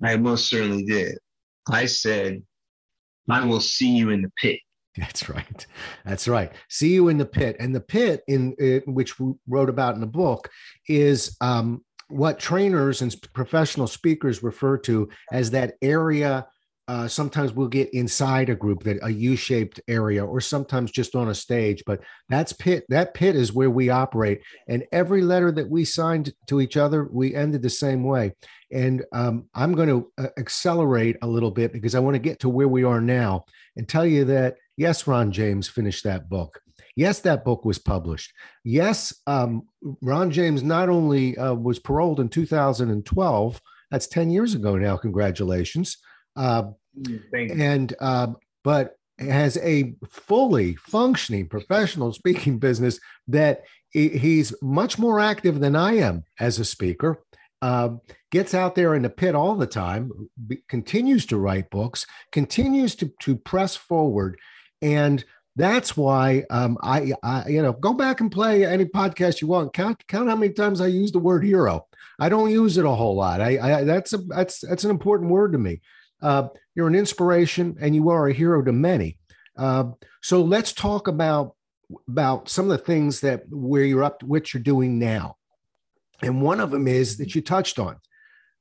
I 0.03 0.17
most 0.17 0.49
certainly 0.49 0.85
did. 0.85 1.19
I 1.71 1.87
said, 1.87 2.43
I 3.31 3.45
will 3.45 3.61
see 3.61 3.97
you 3.97 4.11
in 4.11 4.23
the 4.23 4.31
pit. 4.41 4.61
That's 4.97 5.29
right. 5.29 5.67
That's 6.05 6.29
right. 6.29 6.53
See 6.69 6.93
you 6.93 7.09
in 7.09 7.19
the 7.19 7.27
pit. 7.27 7.57
And 7.59 7.75
the 7.75 7.81
pit, 7.81 8.23
in, 8.29 8.55
in 8.59 8.83
which 8.87 9.19
we 9.19 9.33
wrote 9.49 9.69
about 9.69 9.95
in 9.95 10.01
the 10.01 10.07
book, 10.07 10.49
is 10.89 11.37
um, 11.41 11.85
what 12.09 12.39
trainers 12.39 13.03
and 13.03 13.15
professional 13.33 13.87
speakers 13.87 14.43
refer 14.43 14.79
to 14.79 15.09
as 15.33 15.51
that 15.51 15.75
area 15.83 16.47
uh, 16.87 17.09
sometimes 17.09 17.53
we'll 17.53 17.69
get 17.69 17.93
inside 17.95 18.51
a 18.51 18.55
group 18.55 18.83
that 18.83 18.99
a 19.03 19.11
u-shaped 19.11 19.81
area 19.89 20.25
or 20.25 20.41
sometimes 20.41 20.91
just 20.91 21.15
on 21.15 21.29
a 21.29 21.35
stage 21.35 21.83
but 21.87 22.01
that's 22.29 22.53
pit 22.53 22.85
that 22.89 23.15
pit 23.15 23.35
is 23.35 23.53
where 23.53 23.71
we 23.71 23.89
operate 23.89 24.43
and 24.69 24.85
every 24.93 25.23
letter 25.23 25.51
that 25.51 25.69
we 25.69 25.85
signed 25.85 26.33
to 26.47 26.61
each 26.61 26.77
other 26.77 27.09
we 27.11 27.35
ended 27.35 27.63
the 27.63 27.71
same 27.71 28.05
way 28.05 28.33
and 28.71 29.05
um, 29.13 29.47
i'm 29.55 29.73
going 29.73 29.89
to 29.89 30.11
uh, 30.19 30.29
accelerate 30.39 31.17
a 31.23 31.27
little 31.27 31.51
bit 31.51 31.73
because 31.73 31.95
i 31.95 32.01
want 32.01 32.15
to 32.15 32.19
get 32.19 32.39
to 32.39 32.49
where 32.49 32.69
we 32.69 32.85
are 32.85 33.01
now 33.01 33.45
and 33.77 33.89
tell 33.89 34.07
you 34.07 34.25
that 34.25 34.57
yes 34.77 35.07
ron 35.07 35.33
james 35.33 35.69
finished 35.69 36.05
that 36.05 36.29
book 36.29 36.61
Yes, 36.97 37.21
that 37.21 37.45
book 37.45 37.65
was 37.65 37.79
published. 37.79 38.33
Yes, 38.63 39.13
um, 39.27 39.67
Ron 40.01 40.31
James 40.31 40.63
not 40.63 40.89
only 40.89 41.37
uh, 41.37 41.55
was 41.55 41.81
paroled 41.81 42.21
in 42.21 42.29
2012, 42.29 43.61
that's 43.91 44.07
10 44.07 44.31
years 44.31 44.55
ago 44.55 44.77
now, 44.77 44.97
congratulations. 44.97 45.99
Uh, 46.37 46.65
and, 47.33 47.95
uh, 48.01 48.29
but 48.63 48.97
has 49.19 49.57
a 49.59 49.95
fully 50.09 50.75
functioning 50.77 51.49
professional 51.49 52.13
speaking 52.13 52.59
business 52.59 52.99
that 53.29 53.63
he's 53.91 54.53
much 54.61 54.99
more 54.99 55.21
active 55.21 55.61
than 55.61 55.77
I 55.77 55.95
am 55.99 56.25
as 56.41 56.59
a 56.59 56.65
speaker. 56.65 57.23
Uh, 57.63 57.97
gets 58.31 58.53
out 58.53 58.75
there 58.75 58.95
in 58.95 59.03
the 59.03 59.09
pit 59.11 59.35
all 59.35 59.55
the 59.55 59.67
time, 59.67 60.11
continues 60.69 61.25
to 61.27 61.39
write 61.39 61.71
books, 61.71 62.05
continues 62.33 62.95
to, 62.97 63.11
to 63.21 63.37
press 63.37 63.77
forward. 63.77 64.39
And 64.83 65.25
that's 65.57 65.97
why 65.97 66.45
um, 66.51 66.77
I, 66.83 67.13
I, 67.23 67.49
you 67.49 67.63
know, 67.63 67.73
go 67.73 67.95
back 67.95 68.21
and 68.21 68.31
play 68.31 68.67
any 68.67 68.85
podcast 68.85 69.41
you 69.41 69.47
want. 69.47 69.73
Count 69.73 70.05
count 70.09 70.29
how 70.29 70.37
many 70.37 70.53
times 70.53 70.81
I 70.81 70.89
use 70.89 71.13
the 71.13 71.21
word 71.21 71.45
hero. 71.45 71.87
I 72.19 72.29
don't 72.29 72.51
use 72.51 72.77
it 72.77 72.85
a 72.85 72.91
whole 72.91 73.15
lot. 73.15 73.41
I, 73.41 73.79
I 73.81 73.85
that's 73.85 74.13
a 74.13 74.19
that's 74.19 74.59
that's 74.61 74.85
an 74.85 74.91
important 74.91 75.31
word 75.31 75.53
to 75.53 75.59
me. 75.59 75.81
Uh, 76.25 76.49
you're 76.75 76.89
an 76.89 76.95
inspiration, 76.95 77.77
and 77.81 77.95
you 77.95 78.09
are 78.09 78.27
a 78.27 78.33
hero 78.33 78.63
to 78.63 78.73
many. 78.73 79.19
Uh, 79.57 79.85
so 80.23 80.43
let's 80.43 80.73
talk 80.73 81.07
about 81.07 81.55
about 82.09 82.49
some 82.49 82.65
of 82.71 82.77
the 82.77 82.85
things 82.85 83.21
that 83.21 83.43
where 83.51 83.85
you're 83.85 84.03
up 84.03 84.19
to, 84.21 84.27
what 84.27 84.53
you're 84.53 84.63
doing 84.63 84.99
now. 84.99 85.37
And 86.23 86.43
one 86.43 86.59
of 86.59 86.71
them 86.71 86.89
is 86.89 87.19
that 87.19 87.35
you 87.35 87.43
touched 87.43 87.79
on 87.79 87.99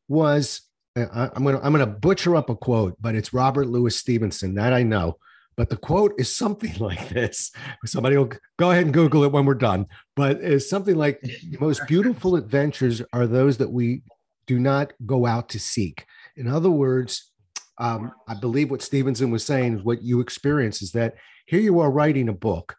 was 0.07 0.61
uh, 0.95 1.29
I'm 1.33 1.43
gonna 1.43 1.59
I'm 1.63 1.71
gonna 1.71 1.87
butcher 1.87 2.35
up 2.35 2.49
a 2.49 2.55
quote, 2.55 2.97
but 3.01 3.15
it's 3.15 3.33
Robert 3.33 3.67
Louis 3.67 3.95
Stevenson 3.95 4.55
that 4.55 4.73
I 4.73 4.83
know 4.83 5.17
but 5.55 5.69
the 5.69 5.77
quote 5.77 6.13
is 6.17 6.35
something 6.35 6.75
like 6.79 7.09
this. 7.09 7.51
Somebody 7.85 8.17
will 8.17 8.31
go 8.57 8.71
ahead 8.71 8.85
and 8.85 8.93
Google 8.93 9.23
it 9.23 9.31
when 9.31 9.45
we're 9.45 9.53
done. 9.55 9.87
But 10.15 10.37
it's 10.41 10.69
something 10.69 10.95
like 10.95 11.21
the 11.21 11.57
most 11.59 11.85
beautiful 11.87 12.35
adventures 12.35 13.01
are 13.11 13.27
those 13.27 13.57
that 13.57 13.71
we 13.71 14.03
do 14.45 14.59
not 14.59 14.93
go 15.05 15.25
out 15.25 15.49
to 15.49 15.59
seek. 15.59 16.05
In 16.35 16.47
other 16.47 16.69
words, 16.69 17.31
um, 17.77 18.11
I 18.27 18.35
believe 18.35 18.71
what 18.71 18.81
Stevenson 18.81 19.31
was 19.31 19.45
saying 19.45 19.77
is 19.77 19.83
what 19.83 20.03
you 20.03 20.19
experience 20.19 20.81
is 20.81 20.91
that 20.91 21.15
here 21.45 21.59
you 21.59 21.79
are 21.79 21.91
writing 21.91 22.29
a 22.29 22.33
book, 22.33 22.75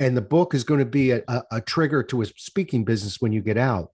and 0.00 0.16
the 0.16 0.22
book 0.22 0.54
is 0.54 0.64
going 0.64 0.80
to 0.80 0.86
be 0.86 1.12
a, 1.12 1.22
a, 1.28 1.42
a 1.52 1.60
trigger 1.60 2.02
to 2.04 2.22
a 2.22 2.26
speaking 2.26 2.84
business 2.84 3.20
when 3.20 3.32
you 3.32 3.40
get 3.40 3.56
out. 3.56 3.90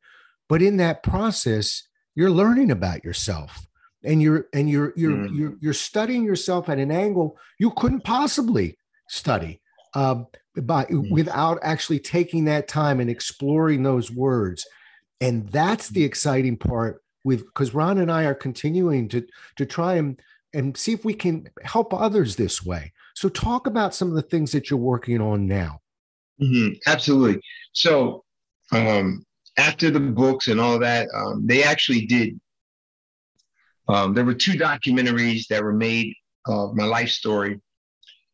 But 0.49 0.63
in 0.63 0.79
that 0.79 1.03
process, 1.03 1.83
you're 2.15 2.31
learning 2.31 2.71
about 2.71 3.05
yourself 3.05 3.69
and 4.05 4.23
you're 4.23 4.47
and 4.53 4.69
you're 4.69 4.93
you're 4.97 5.13
mm. 5.13 5.37
you're 5.37 5.55
you're 5.61 5.73
studying 5.73 6.25
yourself 6.25 6.69
at 6.69 6.79
an 6.79 6.91
angle 6.91 7.37
you 7.59 7.71
couldn't 7.73 8.05
possibly 8.05 8.77
study 9.09 9.61
uh, 9.95 10.23
by 10.63 10.85
mm. 10.85 11.11
without 11.11 11.59
actually 11.63 11.99
taking 11.99 12.45
that 12.45 12.69
time 12.69 13.01
and 13.01 13.11
exploring 13.11 13.83
those 13.83 14.11
words 14.11 14.67
and 15.21 15.49
that's 15.51 15.89
the 15.89 16.05
exciting 16.05 16.57
part 16.57 17.03
with 17.25 17.45
because 17.47 17.75
ron 17.75 17.99
and 17.99 18.11
i 18.11 18.25
are 18.25 18.35
continuing 18.35 19.09
to 19.09 19.27
to 19.57 19.67
try 19.67 19.95
and 19.95 20.21
and 20.55 20.77
see 20.77 20.93
if 20.93 21.05
we 21.05 21.15
can 21.15 21.49
help 21.63 21.93
others 21.93 22.37
this 22.37 22.65
way 22.65 22.93
so 23.15 23.29
talk 23.29 23.67
about 23.67 23.95
some 23.95 24.09
of 24.09 24.15
the 24.15 24.23
things 24.23 24.53
that 24.53 24.71
you're 24.71 24.79
working 24.79 25.21
on 25.21 25.47
now 25.47 25.81
mm-hmm. 26.41 26.75
absolutely 26.87 27.41
so 27.73 28.25
um 28.73 29.25
after 29.57 29.91
the 29.91 30.01
books 30.01 30.49
and 30.49 30.61
all 30.61 30.79
that 30.79 31.09
um, 31.15 31.47
they 31.47 31.63
actually 31.63 32.07
did 32.07 32.39
um, 33.89 34.13
there 34.13 34.25
were 34.25 34.35
two 34.35 34.53
documentaries 34.53 35.47
that 35.49 35.63
were 35.63 35.73
made 35.73 36.15
of 36.47 36.75
my 36.75 36.85
life 36.85 37.09
story. 37.09 37.61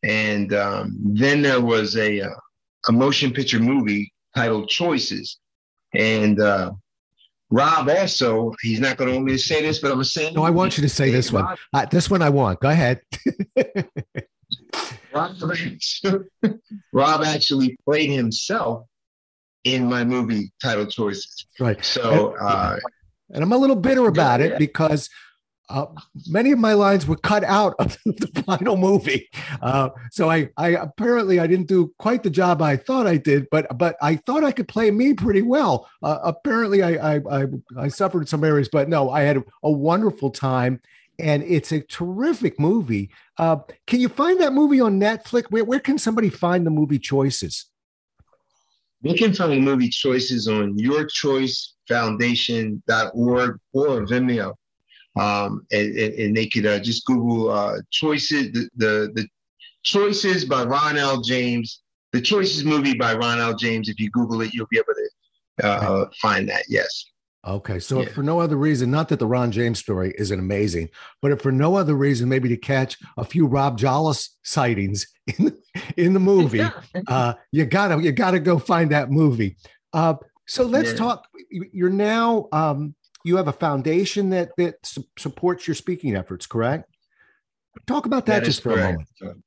And 0.03 0.53
um, 0.53 0.97
then 0.99 1.41
there 1.41 1.61
was 1.61 1.95
a, 1.95 2.21
uh, 2.21 2.35
a 2.89 2.91
motion 2.91 3.31
picture 3.31 3.59
movie 3.59 4.13
titled 4.35 4.69
Choices. 4.69 5.39
And 5.93 6.39
uh, 6.39 6.73
Rob 7.51 7.89
also, 7.89 8.53
he's 8.61 8.79
not 8.79 8.97
going 8.97 9.09
to 9.09 9.15
want 9.15 9.25
me 9.25 9.33
to 9.33 9.37
say 9.37 9.61
this, 9.61 9.79
but 9.79 9.89
I'm 9.89 9.95
going 9.95 10.03
to 10.03 10.09
say 10.09 10.31
No, 10.31 10.43
I 10.43 10.49
want 10.49 10.77
you 10.77 10.81
to 10.81 10.89
say 10.89 11.11
this 11.11 11.31
one. 11.31 11.55
Uh, 11.73 11.85
this 11.85 12.09
one 12.09 12.21
I 12.21 12.29
want. 12.29 12.59
Go 12.59 12.69
ahead. 12.69 13.01
Rob, 15.13 15.35
Rob 16.93 17.23
actually 17.23 17.77
played 17.85 18.09
himself 18.09 18.85
in 19.63 19.85
my 19.85 20.03
movie 20.03 20.51
title 20.61 20.85
Choices. 20.85 21.47
Right. 21.59 21.83
So, 21.85 22.35
uh, 22.35 22.77
and 23.31 23.43
I'm 23.43 23.51
a 23.51 23.57
little 23.57 23.75
bitter 23.75 24.07
about 24.07 24.39
yeah, 24.39 24.47
it 24.47 24.59
because 24.59 25.09
uh, 25.69 25.85
many 26.27 26.51
of 26.51 26.59
my 26.59 26.73
lines 26.73 27.07
were 27.07 27.15
cut 27.15 27.43
out 27.43 27.73
of 27.79 27.97
the 28.05 28.43
final 28.45 28.77
movie. 28.77 29.27
Uh, 29.61 29.89
so 30.11 30.29
I, 30.29 30.49
I 30.57 30.69
apparently 30.69 31.39
I 31.39 31.47
didn't 31.47 31.67
do 31.67 31.93
quite 31.97 32.21
the 32.23 32.29
job 32.29 32.61
I 32.61 32.77
thought 32.77 33.07
I 33.07 33.17
did, 33.17 33.47
but 33.49 33.75
but 33.77 33.97
I 34.01 34.17
thought 34.17 34.43
I 34.43 34.51
could 34.51 34.67
play 34.67 34.91
me 34.91 35.13
pretty 35.13 35.41
well. 35.41 35.89
Uh, 36.03 36.19
apparently 36.23 36.83
I, 36.83 37.15
I, 37.15 37.21
I 37.31 37.45
I 37.77 37.87
suffered 37.87 38.27
some 38.29 38.43
areas, 38.43 38.69
but 38.71 38.87
no, 38.89 39.09
I 39.09 39.21
had 39.21 39.37
a, 39.37 39.43
wonderful 39.71 40.29
time, 40.29 40.79
and 41.19 41.41
it's 41.43 41.71
a 41.71 41.81
terrific 41.81 42.59
movie. 42.59 43.09
Uh, 43.37 43.57
can 43.87 43.99
you 43.99 44.09
find 44.09 44.39
that 44.41 44.53
movie 44.53 44.79
on 44.79 44.99
Netflix? 44.99 45.45
Where 45.49 45.65
where 45.65 45.79
can 45.79 45.97
somebody 45.97 46.29
find 46.29 46.63
the 46.65 46.71
movie 46.71 46.99
choices? 46.99 47.65
They 49.01 49.13
can 49.13 49.33
find 49.33 49.63
movie 49.63 49.89
choices 49.89 50.47
on 50.47 50.77
yourchoicefoundation.org 50.77 53.59
or 53.73 54.05
Vimeo 54.05 54.55
um, 55.15 55.65
and, 55.71 55.95
and, 55.95 56.35
they 56.35 56.47
could 56.47 56.65
uh, 56.65 56.79
just 56.79 57.05
Google 57.05 57.49
uh, 57.49 57.77
choices 57.91 58.51
the, 58.51 58.69
the, 58.75 59.11
the 59.15 59.27
choices 59.83 60.45
by 60.45 60.63
Ron 60.63 60.97
L. 60.97 61.21
James, 61.21 61.81
the 62.11 62.21
choices 62.21 62.65
movie 62.65 62.95
by 62.95 63.15
Ron 63.15 63.39
L. 63.39 63.55
James. 63.55 63.87
If 63.87 63.99
you 63.99 64.09
Google 64.11 64.41
it, 64.41 64.53
you'll 64.53 64.67
be 64.69 64.77
able 64.77 64.93
to 64.93 65.65
uh, 65.65 66.09
find 66.21 66.49
that. 66.49 66.63
Yes. 66.67 67.05
Okay, 67.47 67.77
so 67.79 68.01
yeah. 68.01 68.09
for 68.09 68.23
no 68.23 68.39
other 68.39 68.57
reason, 68.57 68.89
not 68.89 69.07
that 69.09 69.19
the 69.19 69.27
Ron 69.27 69.51
James 69.51 69.77
story 69.77 70.15
isn't 70.17 70.39
amazing, 70.39 70.89
but 71.21 71.31
if 71.31 71.41
for 71.41 71.51
no 71.51 71.75
other 71.75 71.93
reason, 71.93 72.27
maybe 72.27 72.49
to 72.49 72.57
catch 72.57 72.97
a 73.17 73.23
few 73.23 73.45
Rob 73.45 73.77
Jolles 73.77 74.31
sightings 74.43 75.05
in 75.37 75.55
in 75.95 76.13
the 76.13 76.19
movie, 76.19 76.65
uh, 77.07 77.35
you 77.51 77.65
gotta 77.65 78.01
you 78.01 78.11
gotta 78.11 78.39
go 78.39 78.57
find 78.57 78.91
that 78.91 79.11
movie. 79.11 79.57
Uh, 79.93 80.15
so 80.47 80.63
let's 80.63 80.91
yeah. 80.91 80.97
talk. 80.97 81.27
You're 81.51 81.91
now 81.91 82.47
um, 82.51 82.95
you 83.25 83.37
have 83.37 83.47
a 83.47 83.53
foundation 83.53 84.29
that 84.29 84.51
that 84.57 84.85
su- 84.85 85.03
supports 85.17 85.67
your 85.67 85.75
speaking 85.75 86.15
efforts, 86.15 86.45
correct? 86.45 86.89
Talk 87.87 88.05
about 88.05 88.27
that, 88.27 88.41
that 88.41 88.45
just 88.45 88.61
for 88.61 88.75
correct. 88.75 89.01
a 89.21 89.23
moment. 89.23 89.43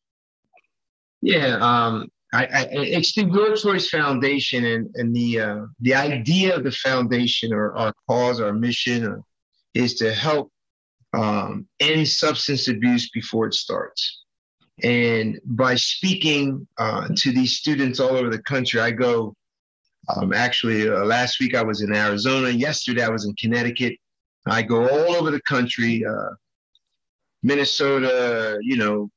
Yeah, 1.22 1.58
um, 1.60 2.08
I, 2.32 2.44
I, 2.44 2.68
it's 2.70 3.14
the 3.14 3.24
Your 3.24 3.56
Choice 3.56 3.88
Foundation, 3.88 4.64
and, 4.64 4.90
and 4.96 5.14
the 5.14 5.40
uh, 5.40 5.66
the 5.80 5.94
idea 5.94 6.56
of 6.56 6.64
the 6.64 6.72
foundation, 6.72 7.52
or 7.52 7.74
our 7.76 7.94
cause, 8.08 8.40
our 8.40 8.52
mission, 8.52 9.04
or, 9.04 9.22
is 9.74 9.94
to 9.96 10.12
help 10.12 10.50
um, 11.14 11.66
end 11.80 12.06
substance 12.06 12.68
abuse 12.68 13.10
before 13.10 13.46
it 13.46 13.54
starts. 13.54 14.22
And 14.82 15.40
by 15.44 15.76
speaking 15.76 16.66
uh, 16.78 17.08
to 17.16 17.32
these 17.32 17.56
students 17.56 17.98
all 18.00 18.16
over 18.16 18.30
the 18.30 18.42
country, 18.42 18.80
I 18.80 18.90
go 18.90 19.34
um, 20.08 20.32
actually, 20.32 20.88
uh, 20.88 21.04
last 21.04 21.40
week 21.40 21.54
I 21.54 21.62
was 21.62 21.82
in 21.82 21.94
Arizona. 21.94 22.50
Yesterday 22.50 23.02
I 23.02 23.10
was 23.10 23.26
in 23.26 23.34
Connecticut. 23.34 23.94
I 24.46 24.62
go 24.62 24.88
all 24.88 25.16
over 25.16 25.30
the 25.30 25.42
country, 25.42 26.04
uh, 26.04 26.30
Minnesota, 27.42 28.58
you 28.62 28.76
know, 28.76 29.10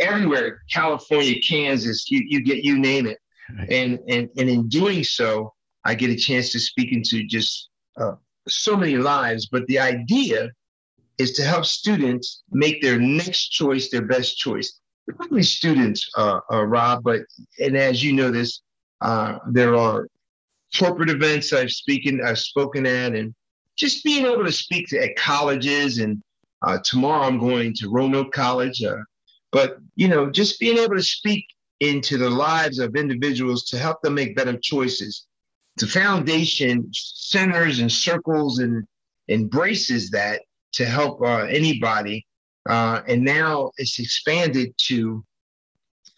everywhere, 0.00 0.62
California, 0.70 1.34
Kansas, 1.46 2.10
you, 2.10 2.22
you 2.26 2.42
get, 2.42 2.64
you 2.64 2.78
name 2.78 3.06
it. 3.06 3.18
Right. 3.56 3.70
And, 3.70 3.98
and, 4.08 4.28
and 4.36 4.48
in 4.48 4.68
doing 4.68 5.04
so, 5.04 5.52
I 5.84 5.94
get 5.94 6.10
a 6.10 6.16
chance 6.16 6.52
to 6.52 6.60
speak 6.60 6.92
into 6.92 7.24
just 7.24 7.68
uh, 7.96 8.14
so 8.48 8.76
many 8.76 8.96
lives. 8.96 9.46
But 9.46 9.66
the 9.66 9.78
idea 9.78 10.50
is 11.18 11.32
to 11.32 11.42
help 11.42 11.64
students 11.64 12.42
make 12.50 12.82
their 12.82 12.98
next 12.98 13.48
choice 13.48 13.90
their 13.90 14.02
best 14.02 14.36
choice. 14.36 14.80
Probably 15.16 15.44
students, 15.44 16.08
uh, 16.16 16.40
uh, 16.52 16.64
Rob, 16.64 17.04
but 17.04 17.20
and 17.60 17.76
as 17.76 18.02
you 18.02 18.12
know 18.12 18.30
this, 18.32 18.62
uh, 19.00 19.38
there 19.52 19.76
are 19.76 20.08
corporate 20.78 21.10
events 21.10 21.52
I've 21.52 21.70
speaking 21.70 22.20
I've 22.24 22.38
spoken 22.38 22.86
at, 22.86 23.14
and 23.14 23.34
just 23.76 24.04
being 24.04 24.26
able 24.26 24.44
to 24.44 24.52
speak 24.52 24.88
to, 24.88 25.02
at 25.02 25.16
colleges. 25.16 25.98
And 25.98 26.22
uh, 26.66 26.78
tomorrow 26.84 27.24
I'm 27.24 27.38
going 27.38 27.74
to 27.74 27.90
Roanoke 27.90 28.32
College, 28.32 28.82
uh, 28.82 28.96
but 29.52 29.78
you 29.94 30.08
know, 30.08 30.30
just 30.30 30.58
being 30.60 30.78
able 30.78 30.96
to 30.96 31.02
speak 31.02 31.44
into 31.80 32.16
the 32.16 32.30
lives 32.30 32.78
of 32.78 32.96
individuals 32.96 33.64
to 33.64 33.78
help 33.78 34.00
them 34.02 34.14
make 34.14 34.36
better 34.36 34.58
choices. 34.62 35.26
The 35.76 35.86
foundation 35.86 36.88
centers 36.92 37.80
and 37.80 37.92
circles 37.92 38.60
and 38.60 38.84
embraces 39.28 40.10
that 40.10 40.42
to 40.72 40.86
help 40.86 41.20
uh, 41.22 41.44
anybody. 41.44 42.26
Uh, 42.68 43.02
and 43.06 43.22
now 43.22 43.70
it's 43.76 43.98
expanded 43.98 44.72
to 44.86 45.24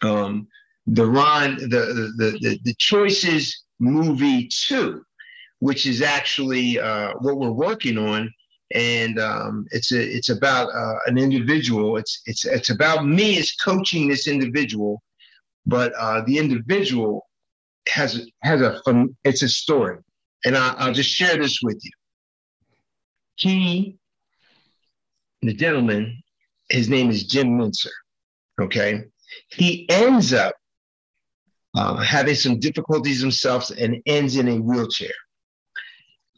um, 0.01 0.47
the 0.87 1.05
Ron, 1.05 1.57
the, 1.57 1.67
the, 2.17 2.37
the, 2.41 2.59
the 2.63 2.75
Choices 2.77 3.63
movie 3.79 4.47
two, 4.47 5.03
which 5.59 5.85
is 5.85 6.01
actually 6.01 6.79
uh, 6.79 7.13
what 7.19 7.37
we're 7.37 7.51
working 7.51 7.97
on. 7.97 8.31
And 8.75 9.19
um, 9.19 9.65
it's 9.71 9.91
a, 9.91 9.99
it's 9.99 10.29
about 10.29 10.69
uh, 10.69 10.95
an 11.07 11.17
individual. 11.17 11.97
It's 11.97 12.21
it's 12.25 12.45
it's 12.45 12.69
about 12.69 13.05
me 13.05 13.39
as 13.39 13.51
coaching 13.53 14.07
this 14.07 14.27
individual 14.27 15.01
but 15.69 15.93
uh, 15.93 16.21
the 16.25 16.37
individual 16.37 17.27
has 17.87 18.27
has 18.41 18.61
a 18.61 18.81
it's 19.23 19.43
a 19.43 19.49
story, 19.49 19.97
and 20.45 20.57
I, 20.57 20.73
I'll 20.77 20.93
just 20.93 21.11
share 21.11 21.37
this 21.37 21.59
with 21.61 21.79
you. 21.83 21.91
He, 23.35 23.97
the 25.41 25.53
gentleman, 25.53 26.21
his 26.69 26.89
name 26.89 27.09
is 27.09 27.23
Jim 27.23 27.57
Mincer. 27.57 27.91
Okay, 28.59 29.03
he 29.49 29.87
ends 29.89 30.33
up 30.33 30.55
uh, 31.75 31.97
having 31.97 32.35
some 32.35 32.59
difficulties 32.59 33.21
himself 33.21 33.69
and 33.69 34.01
ends 34.05 34.35
in 34.35 34.47
a 34.47 34.57
wheelchair. 34.57 35.13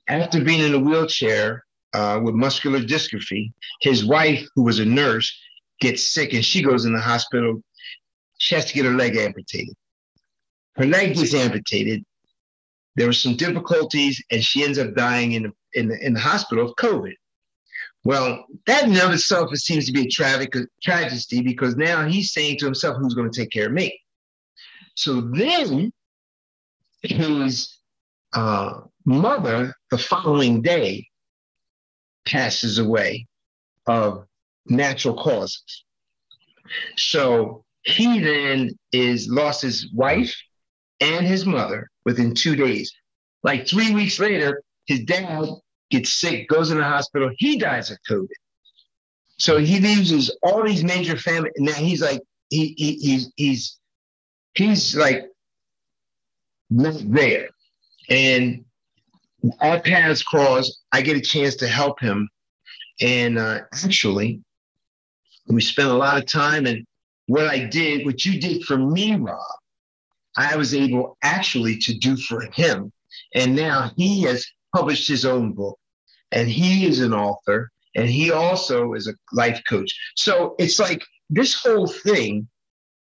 After 0.08 0.44
being 0.44 0.62
in 0.62 0.74
a 0.74 0.80
wheelchair 0.80 1.64
uh, 1.94 2.20
with 2.24 2.36
muscular 2.36 2.80
dystrophy, 2.80 3.54
his 3.82 4.06
wife, 4.06 4.46
who 4.56 4.64
was 4.64 4.80
a 4.80 4.86
nurse, 4.86 5.34
gets 5.80 6.12
sick 6.14 6.34
and 6.34 6.44
she 6.44 6.62
goes 6.62 6.86
in 6.86 6.94
the 6.94 7.02
hospital 7.02 7.62
she 8.42 8.56
has 8.56 8.66
to 8.66 8.74
get 8.74 8.86
her 8.86 8.96
leg 8.96 9.16
amputated. 9.18 9.76
Her 10.76 10.88
leg 10.88 11.16
gets 11.16 11.36
amputated. 11.36 12.04
There 12.96 13.06
were 13.06 13.14
some 13.14 13.36
difficulties, 13.36 14.22
and 14.32 14.44
she 14.44 14.64
ends 14.64 14.80
up 14.80 14.96
dying 14.96 15.34
in 15.34 15.44
the, 15.44 15.52
in 15.76 15.90
the, 15.90 16.04
in 16.04 16.14
the 16.16 16.20
hospital 16.20 16.66
of 16.66 16.76
COVID. 16.76 17.14
Well, 18.04 18.44
that 18.66 18.86
in 18.86 18.98
of 18.98 19.14
itself 19.14 19.54
it 19.54 19.60
seems 19.60 19.86
to 19.86 19.92
be 19.92 20.08
a 20.08 20.10
tragic 20.10 20.56
tragedy 20.82 21.44
because 21.44 21.76
now 21.76 22.08
he's 22.08 22.34
saying 22.34 22.58
to 22.58 22.66
himself, 22.66 22.98
"Who's 22.98 23.14
going 23.14 23.32
to 23.32 23.40
take 23.40 23.52
care 23.52 23.68
of 23.68 23.74
me?" 23.74 24.01
So 24.96 25.22
then 25.22 25.92
his 27.02 27.78
uh, 28.34 28.82
mother, 29.06 29.74
the 29.90 29.98
following 29.98 30.62
day, 30.62 31.08
passes 32.26 32.78
away 32.78 33.28
of 33.88 34.26
natural 34.68 35.16
causes. 35.16 35.84
So 36.98 37.66
he 37.84 38.20
then 38.20 38.78
is 38.92 39.28
lost 39.28 39.62
his 39.62 39.92
wife 39.94 40.36
and 41.00 41.26
his 41.26 41.46
mother 41.46 41.90
within 42.06 42.36
two 42.36 42.56
days. 42.56 42.94
Like 43.44 43.68
three 43.68 43.94
weeks 43.94 44.20
later, 44.20 44.62
his 44.86 45.02
dad 45.02 45.48
gets 45.90 46.14
sick, 46.14 46.48
goes 46.48 46.72
in 46.72 46.78
the 46.78 46.84
hospital. 46.84 47.32
He 47.38 47.58
dies 47.58 47.90
of 47.90 47.98
COVID. 48.10 48.28
So 49.38 49.58
he 49.58 49.80
loses 49.80 50.36
all 50.44 50.64
these 50.64 50.84
major 50.84 51.18
family. 51.18 51.50
Now 51.58 51.74
he's 51.74 52.02
like 52.02 52.22
he, 52.50 52.76
he 52.78 52.94
he's 52.98 53.32
he's 53.36 53.80
he's 54.54 54.96
like 54.96 55.26
not 56.70 56.96
there, 57.06 57.50
and 58.10 58.64
our 59.60 59.80
paths 59.82 60.24
cross. 60.24 60.82
I 60.92 61.02
get 61.02 61.18
a 61.18 61.22
chance 61.22 61.56
to 61.58 61.68
help 61.68 62.00
him, 62.00 62.30
and 63.02 63.38
uh, 63.38 63.62
actually, 63.72 64.42
we 65.48 65.62
spent 65.62 65.90
a 65.90 65.94
lot 65.94 66.18
of 66.18 66.26
time 66.26 66.66
and 66.66 66.86
what 67.28 67.48
I 67.48 67.66
did, 67.66 68.06
what 68.06 68.26
you 68.26 68.40
did 68.40 68.64
for 68.66 68.78
me, 68.78 69.16
Rob, 69.16 69.40
I 70.36 70.56
was 70.56 70.74
able 70.74 71.18
actually 71.24 71.78
to 71.78 71.98
do 71.98 72.18
for 72.18 72.42
him. 72.54 72.92
And 73.36 73.56
now 73.56 73.92
he 73.96 74.22
has 74.24 74.46
published 74.76 75.08
his 75.08 75.26
own 75.26 75.54
book 75.54 75.78
and 76.32 76.50
he 76.50 76.86
is 76.86 77.00
an 77.00 77.14
author 77.14 77.72
and 77.96 78.10
he 78.10 78.32
also 78.32 78.94
is 78.94 79.08
a 79.08 79.14
life 79.34 79.62
coach. 79.70 79.94
So 80.16 80.56
it's 80.60 80.80
like 80.80 81.04
this 81.30 81.54
whole 81.54 81.88
thing 81.88 82.48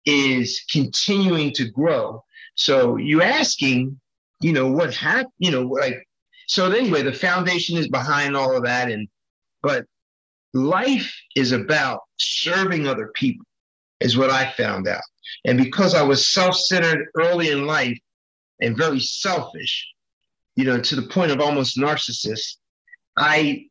is 0.05 0.63
continuing 0.69 1.51
to 1.53 1.69
grow. 1.69 2.23
So 2.55 2.97
you 2.97 3.21
asking, 3.21 3.99
you 4.41 4.53
know, 4.53 4.69
what 4.69 4.93
happened, 4.93 5.31
you 5.37 5.51
know, 5.51 5.63
like, 5.63 5.95
so 6.47 6.71
anyway, 6.71 7.03
the 7.03 7.13
foundation 7.13 7.77
is 7.77 7.87
behind 7.87 8.35
all 8.35 8.55
of 8.55 8.63
that. 8.63 8.89
And, 8.89 9.07
but 9.61 9.85
life 10.53 11.13
is 11.35 11.51
about 11.51 12.01
serving 12.17 12.87
other 12.87 13.11
people 13.13 13.45
is 13.99 14.17
what 14.17 14.29
I 14.29 14.51
found 14.51 14.87
out. 14.87 15.01
And 15.45 15.57
because 15.57 15.93
I 15.93 16.01
was 16.01 16.27
self 16.27 16.55
centered 16.55 17.07
early 17.15 17.49
in 17.49 17.67
life 17.67 17.97
and 18.61 18.75
very 18.75 18.99
selfish, 18.99 19.87
you 20.55 20.65
know, 20.65 20.79
to 20.79 20.95
the 20.95 21.07
point 21.07 21.31
of 21.31 21.39
almost 21.39 21.77
narcissist, 21.77 22.57
I 23.17 23.67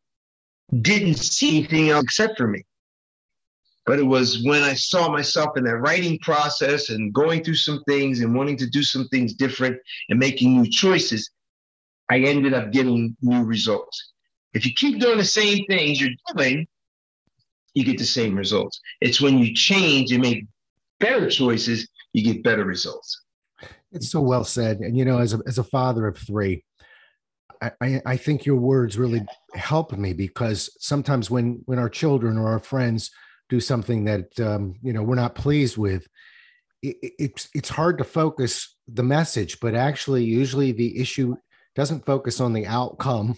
didn't 0.80 1.16
see 1.16 1.58
anything 1.58 1.90
else 1.90 2.04
except 2.04 2.38
for 2.38 2.46
me. 2.46 2.64
But 3.88 3.98
it 3.98 4.06
was 4.06 4.44
when 4.44 4.62
I 4.62 4.74
saw 4.74 5.10
myself 5.10 5.56
in 5.56 5.64
that 5.64 5.78
writing 5.78 6.18
process 6.18 6.90
and 6.90 7.10
going 7.10 7.42
through 7.42 7.54
some 7.54 7.82
things 7.88 8.20
and 8.20 8.34
wanting 8.34 8.58
to 8.58 8.68
do 8.68 8.82
some 8.82 9.08
things 9.08 9.32
different 9.32 9.78
and 10.10 10.18
making 10.18 10.60
new 10.60 10.68
choices, 10.68 11.30
I 12.10 12.18
ended 12.18 12.52
up 12.52 12.70
getting 12.70 13.16
new 13.22 13.42
results. 13.44 14.12
If 14.52 14.66
you 14.66 14.74
keep 14.74 15.00
doing 15.00 15.16
the 15.16 15.24
same 15.24 15.64
things 15.70 16.02
you're 16.02 16.10
doing, 16.36 16.66
you 17.72 17.82
get 17.82 17.96
the 17.96 18.04
same 18.04 18.36
results. 18.36 18.78
It's 19.00 19.22
when 19.22 19.38
you 19.38 19.54
change 19.54 20.12
and 20.12 20.20
make 20.20 20.44
better 21.00 21.30
choices, 21.30 21.88
you 22.12 22.22
get 22.22 22.44
better 22.44 22.66
results. 22.66 23.22
It's 23.90 24.10
so 24.10 24.20
well 24.20 24.44
said. 24.44 24.80
And 24.80 24.98
you 24.98 25.06
know, 25.06 25.16
as 25.16 25.32
a 25.32 25.40
as 25.46 25.56
a 25.56 25.64
father 25.64 26.06
of 26.06 26.18
three, 26.18 26.62
I, 27.80 28.02
I 28.04 28.16
think 28.18 28.44
your 28.44 28.56
words 28.56 28.98
really 28.98 29.22
help 29.54 29.92
me 29.92 30.12
because 30.12 30.68
sometimes 30.78 31.30
when 31.30 31.62
when 31.64 31.78
our 31.78 31.88
children 31.88 32.36
or 32.36 32.48
our 32.48 32.58
friends 32.58 33.10
do 33.48 33.60
something 33.60 34.04
that 34.04 34.38
um, 34.40 34.74
you 34.82 34.92
know 34.92 35.02
we're 35.02 35.14
not 35.14 35.34
pleased 35.34 35.76
with, 35.76 36.06
it, 36.82 36.96
it's 37.18 37.48
it's 37.54 37.68
hard 37.68 37.98
to 37.98 38.04
focus 38.04 38.76
the 38.86 39.02
message. 39.02 39.60
But 39.60 39.74
actually, 39.74 40.24
usually 40.24 40.72
the 40.72 41.00
issue 41.00 41.36
doesn't 41.74 42.06
focus 42.06 42.40
on 42.40 42.52
the 42.52 42.66
outcome. 42.66 43.36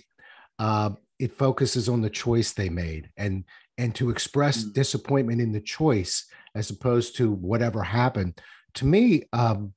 Uh, 0.58 0.90
it 1.18 1.32
focuses 1.32 1.88
on 1.88 2.00
the 2.00 2.10
choice 2.10 2.52
they 2.52 2.68
made, 2.68 3.10
and 3.16 3.44
and 3.78 3.94
to 3.94 4.10
express 4.10 4.64
mm. 4.64 4.72
disappointment 4.74 5.40
in 5.40 5.52
the 5.52 5.60
choice 5.60 6.26
as 6.54 6.70
opposed 6.70 7.16
to 7.16 7.30
whatever 7.30 7.82
happened 7.82 8.38
to 8.74 8.84
me 8.86 9.24
um, 9.32 9.72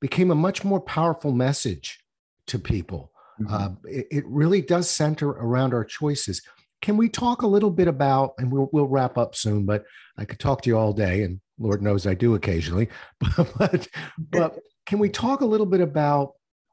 became 0.00 0.30
a 0.30 0.34
much 0.34 0.64
more 0.64 0.80
powerful 0.80 1.32
message 1.32 2.00
to 2.46 2.58
people 2.58 3.12
mm-hmm. 3.40 3.52
uh, 3.52 3.68
it, 3.84 4.06
it, 4.10 4.24
really 4.26 4.60
does 4.60 4.88
center 4.88 5.28
around 5.28 5.74
our 5.74 5.84
choices 5.84 6.42
can 6.82 6.96
we 6.96 7.08
talk 7.08 7.42
a 7.42 7.46
little 7.46 7.70
bit 7.70 7.88
about 7.88 8.34
and 8.38 8.52
we'll, 8.52 8.68
we'll 8.72 8.86
wrap 8.86 9.16
up 9.16 9.34
soon 9.34 9.64
but 9.64 9.84
i 10.18 10.24
could 10.24 10.38
talk 10.38 10.60
to 10.62 10.68
you 10.68 10.76
all 10.76 10.92
day 10.92 11.22
and 11.22 11.40
lord 11.58 11.80
knows 11.80 12.06
i 12.06 12.14
do 12.14 12.34
occasionally 12.34 12.88
but, 13.58 13.88
but, 14.18 14.58
can 14.84 14.98
we 14.98 15.08
talk 15.08 15.40
a 15.40 15.46
little 15.46 15.66
bit 15.66 15.80
about 15.80 16.32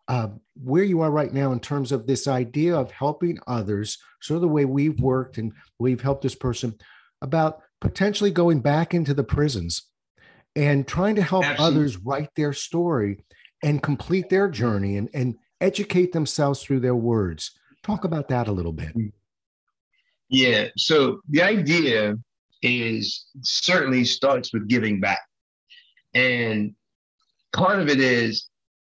uh, 0.10 0.30
where 0.62 0.84
you 0.84 1.02
are 1.02 1.12
right 1.12 1.32
now 1.32 1.52
in 1.52 1.60
terms 1.60 1.92
of 1.92 2.08
this 2.08 2.28
idea 2.28 2.76
of 2.76 2.92
helping 2.92 3.38
others, 3.46 4.00
sort 4.20 4.38
of 4.38 4.42
the 4.42 4.48
way 4.48 4.66
we've 4.66 5.00
worked 5.00 5.38
and 5.38 5.54
we've 5.78 6.02
helped 6.02 6.24
this 6.24 6.36
person 6.36 6.76
about 7.22 7.62
potentially 7.80 8.32
going 8.32 8.60
back 8.60 8.94
into 8.96 9.14
the 9.14 9.24
prisons 9.24 9.84
and 10.56 10.88
trying 10.88 11.16
to 11.16 11.22
help 11.22 11.46
Absolutely. 11.46 11.80
others 11.80 11.98
write 11.98 12.30
their 12.36 12.54
story 12.54 13.24
and 13.64 13.84
complete 13.84 14.30
their 14.30 14.50
journey 14.50 14.98
and, 14.98 15.10
and 15.14 15.36
educate 15.62 16.12
themselves 16.12 16.64
through 16.64 16.80
their 16.80 16.96
words. 16.96 17.52
Talk 17.84 18.04
about 18.04 18.30
that 18.30 18.48
a 18.48 18.52
little 18.52 18.74
bit. 18.74 18.96
Yeah. 20.30 20.68
So 20.78 21.22
the 21.30 21.42
idea 21.42 22.16
is 22.62 23.26
certainly 23.42 24.04
starts 24.04 24.54
with 24.54 24.68
giving 24.68 25.00
back. 25.00 25.22
And 26.14 26.76
part 27.54 27.80
of 27.80 27.90
it 27.90 28.00
is 28.00 28.48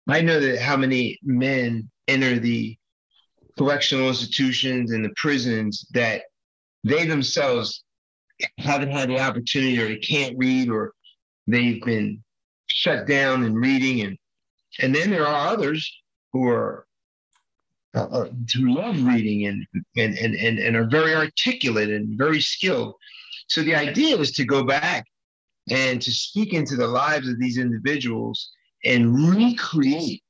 I 0.08 0.22
know 0.22 0.40
that 0.40 0.60
how 0.60 0.76
many 0.76 1.18
men 1.22 1.90
enter 2.08 2.38
the 2.38 2.76
correctional 3.58 4.08
institutions 4.08 4.90
and 4.92 5.04
the 5.04 5.12
prisons 5.16 5.86
that 5.92 6.22
they 6.84 7.06
themselves 7.06 7.84
haven't 8.58 8.90
had 8.90 9.08
the 9.08 9.20
opportunity 9.20 9.80
or 9.80 9.88
they 9.88 9.98
can't 9.98 10.36
read 10.38 10.70
or 10.70 10.94
they've 11.46 11.82
been 11.82 12.22
shut 12.66 13.06
down 13.06 13.44
in 13.44 13.54
reading 13.54 14.00
and 14.02 14.16
and 14.80 14.94
then 14.94 15.10
there 15.10 15.26
are 15.26 15.48
others 15.48 16.00
who 16.32 16.48
are 16.48 16.86
uh, 17.94 18.04
uh, 18.04 18.28
who 18.54 18.74
love 18.74 19.02
reading 19.02 19.46
and, 19.46 19.66
and, 19.96 20.16
and, 20.18 20.34
and, 20.34 20.58
and 20.58 20.76
are 20.76 20.88
very 20.88 21.14
articulate 21.14 21.90
and 21.90 22.16
very 22.16 22.40
skilled. 22.40 22.94
So 23.48 23.62
the 23.62 23.74
idea 23.74 24.16
is 24.16 24.30
to 24.32 24.44
go 24.44 24.64
back 24.64 25.06
and 25.70 26.00
to 26.00 26.12
speak 26.12 26.52
into 26.52 26.76
the 26.76 26.86
lives 26.86 27.28
of 27.28 27.38
these 27.38 27.58
individuals 27.58 28.50
and 28.84 29.28
recreate 29.28 30.22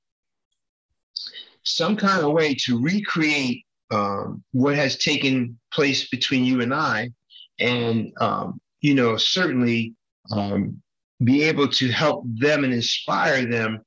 some 1.62 1.96
kind 1.96 2.24
of 2.24 2.32
way 2.32 2.54
to 2.54 2.80
recreate 2.80 3.64
um, 3.90 4.42
what 4.52 4.74
has 4.74 4.96
taken 4.96 5.58
place 5.72 6.08
between 6.08 6.44
you 6.44 6.60
and 6.60 6.72
I, 6.72 7.10
and 7.58 8.12
um, 8.20 8.60
you 8.80 8.94
know 8.94 9.16
certainly 9.16 9.94
um, 10.32 10.80
be 11.22 11.42
able 11.42 11.68
to 11.68 11.88
help 11.88 12.24
them 12.26 12.64
and 12.64 12.72
inspire 12.72 13.44
them 13.44 13.80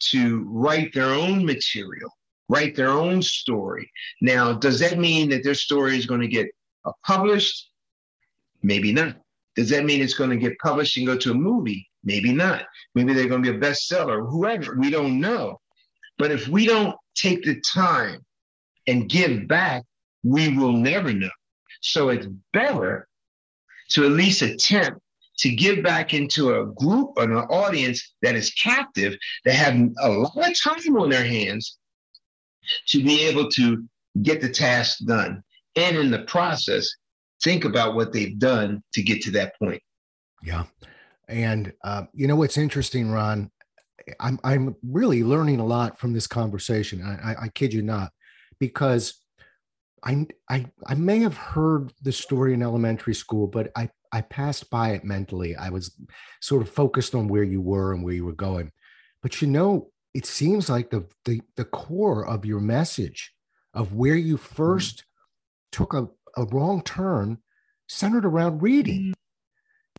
to 0.00 0.44
write 0.48 0.92
their 0.92 1.10
own 1.10 1.44
material, 1.44 2.10
write 2.48 2.74
their 2.74 2.88
own 2.88 3.22
story. 3.22 3.90
Now, 4.20 4.52
does 4.52 4.80
that 4.80 4.98
mean 4.98 5.28
that 5.30 5.44
their 5.44 5.54
story 5.54 5.96
is 5.96 6.06
going 6.06 6.20
to 6.20 6.28
get 6.28 6.48
uh, 6.84 6.92
published? 7.04 7.70
Maybe 8.62 8.92
not. 8.92 9.16
Does 9.56 9.70
that 9.70 9.84
mean 9.84 10.00
it's 10.00 10.14
going 10.14 10.30
to 10.30 10.36
get 10.36 10.58
published 10.58 10.96
and 10.96 11.06
go 11.06 11.16
to 11.16 11.32
a 11.32 11.34
movie? 11.34 11.88
Maybe 12.04 12.32
not. 12.32 12.64
Maybe 12.94 13.12
they're 13.12 13.28
going 13.28 13.42
to 13.42 13.52
be 13.52 13.56
a 13.56 13.60
bestseller, 13.60 14.28
whoever. 14.28 14.76
We 14.76 14.90
don't 14.90 15.20
know. 15.20 15.60
But 16.16 16.30
if 16.30 16.48
we 16.48 16.66
don't 16.66 16.96
take 17.14 17.44
the 17.44 17.60
time 17.60 18.24
and 18.86 19.08
give 19.08 19.46
back, 19.46 19.84
we 20.24 20.56
will 20.56 20.72
never 20.72 21.12
know. 21.12 21.30
So 21.80 22.08
it's 22.08 22.26
better 22.52 23.08
to 23.90 24.04
at 24.04 24.12
least 24.12 24.42
attempt 24.42 25.00
to 25.38 25.50
give 25.50 25.84
back 25.84 26.14
into 26.14 26.54
a 26.54 26.66
group 26.66 27.10
or 27.16 27.24
an 27.24 27.32
audience 27.36 28.14
that 28.22 28.34
is 28.34 28.50
captive, 28.54 29.16
that 29.44 29.54
have 29.54 29.74
a 30.00 30.08
lot 30.08 30.50
of 30.50 30.60
time 30.60 30.96
on 30.96 31.10
their 31.10 31.24
hands 31.24 31.78
to 32.88 33.02
be 33.02 33.24
able 33.24 33.48
to 33.50 33.84
get 34.22 34.40
the 34.40 34.48
task 34.48 34.98
done. 35.06 35.42
And 35.76 35.96
in 35.96 36.10
the 36.10 36.24
process, 36.24 36.88
think 37.42 37.64
about 37.64 37.94
what 37.94 38.12
they've 38.12 38.38
done 38.38 38.82
to 38.94 39.02
get 39.02 39.22
to 39.22 39.30
that 39.32 39.52
point. 39.58 39.82
Yeah. 40.42 40.64
And 41.28 41.72
uh, 41.84 42.04
you 42.12 42.26
know 42.26 42.36
what's 42.36 42.56
interesting, 42.56 43.10
Ron? 43.10 43.50
I'm 44.20 44.40
I'm 44.42 44.74
really 44.82 45.22
learning 45.22 45.60
a 45.60 45.66
lot 45.66 45.98
from 45.98 46.14
this 46.14 46.26
conversation. 46.26 47.02
I, 47.02 47.32
I, 47.32 47.42
I 47.44 47.48
kid 47.48 47.74
you 47.74 47.82
not, 47.82 48.12
because 48.58 49.20
I, 50.02 50.26
I 50.48 50.66
I 50.86 50.94
may 50.94 51.20
have 51.20 51.36
heard 51.36 51.92
the 52.02 52.12
story 52.12 52.54
in 52.54 52.62
elementary 52.62 53.14
school, 53.14 53.46
but 53.46 53.70
I 53.76 53.90
I 54.10 54.22
passed 54.22 54.70
by 54.70 54.92
it 54.92 55.04
mentally. 55.04 55.54
I 55.56 55.68
was 55.68 55.94
sort 56.40 56.62
of 56.62 56.70
focused 56.70 57.14
on 57.14 57.28
where 57.28 57.42
you 57.42 57.60
were 57.60 57.92
and 57.92 58.02
where 58.02 58.14
you 58.14 58.24
were 58.24 58.32
going. 58.32 58.72
But 59.22 59.42
you 59.42 59.48
know, 59.48 59.90
it 60.18 60.26
seems 60.26 60.68
like 60.68 60.90
the 60.90 61.06
the, 61.24 61.40
the 61.54 61.64
core 61.64 62.26
of 62.26 62.44
your 62.44 62.58
message 62.58 63.32
of 63.72 63.94
where 63.94 64.16
you 64.16 64.36
1st 64.36 64.96
mm-hmm. 64.96 65.04
took 65.70 65.94
a, 65.94 66.08
a 66.36 66.44
wrong 66.46 66.82
turn 66.82 67.38
centered 67.86 68.24
around 68.24 68.60
reading. 68.60 69.00
Mm-hmm. 69.00 69.12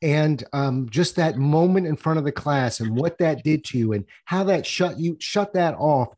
And 0.02 0.44
um, 0.52 0.90
just 0.90 1.16
that 1.16 1.38
moment 1.38 1.88
in 1.88 1.96
front 1.96 2.20
of 2.20 2.26
the 2.26 2.34
class 2.34 2.82
and 2.82 2.98
what 2.98 3.18
that 3.20 3.44
did 3.46 3.64
to 3.66 3.78
you 3.78 3.94
and 3.94 4.04
how 4.26 4.44
that 4.44 4.66
shut 4.66 5.00
you 5.00 5.16
shut 5.22 5.54
that 5.54 5.76
off 5.76 6.10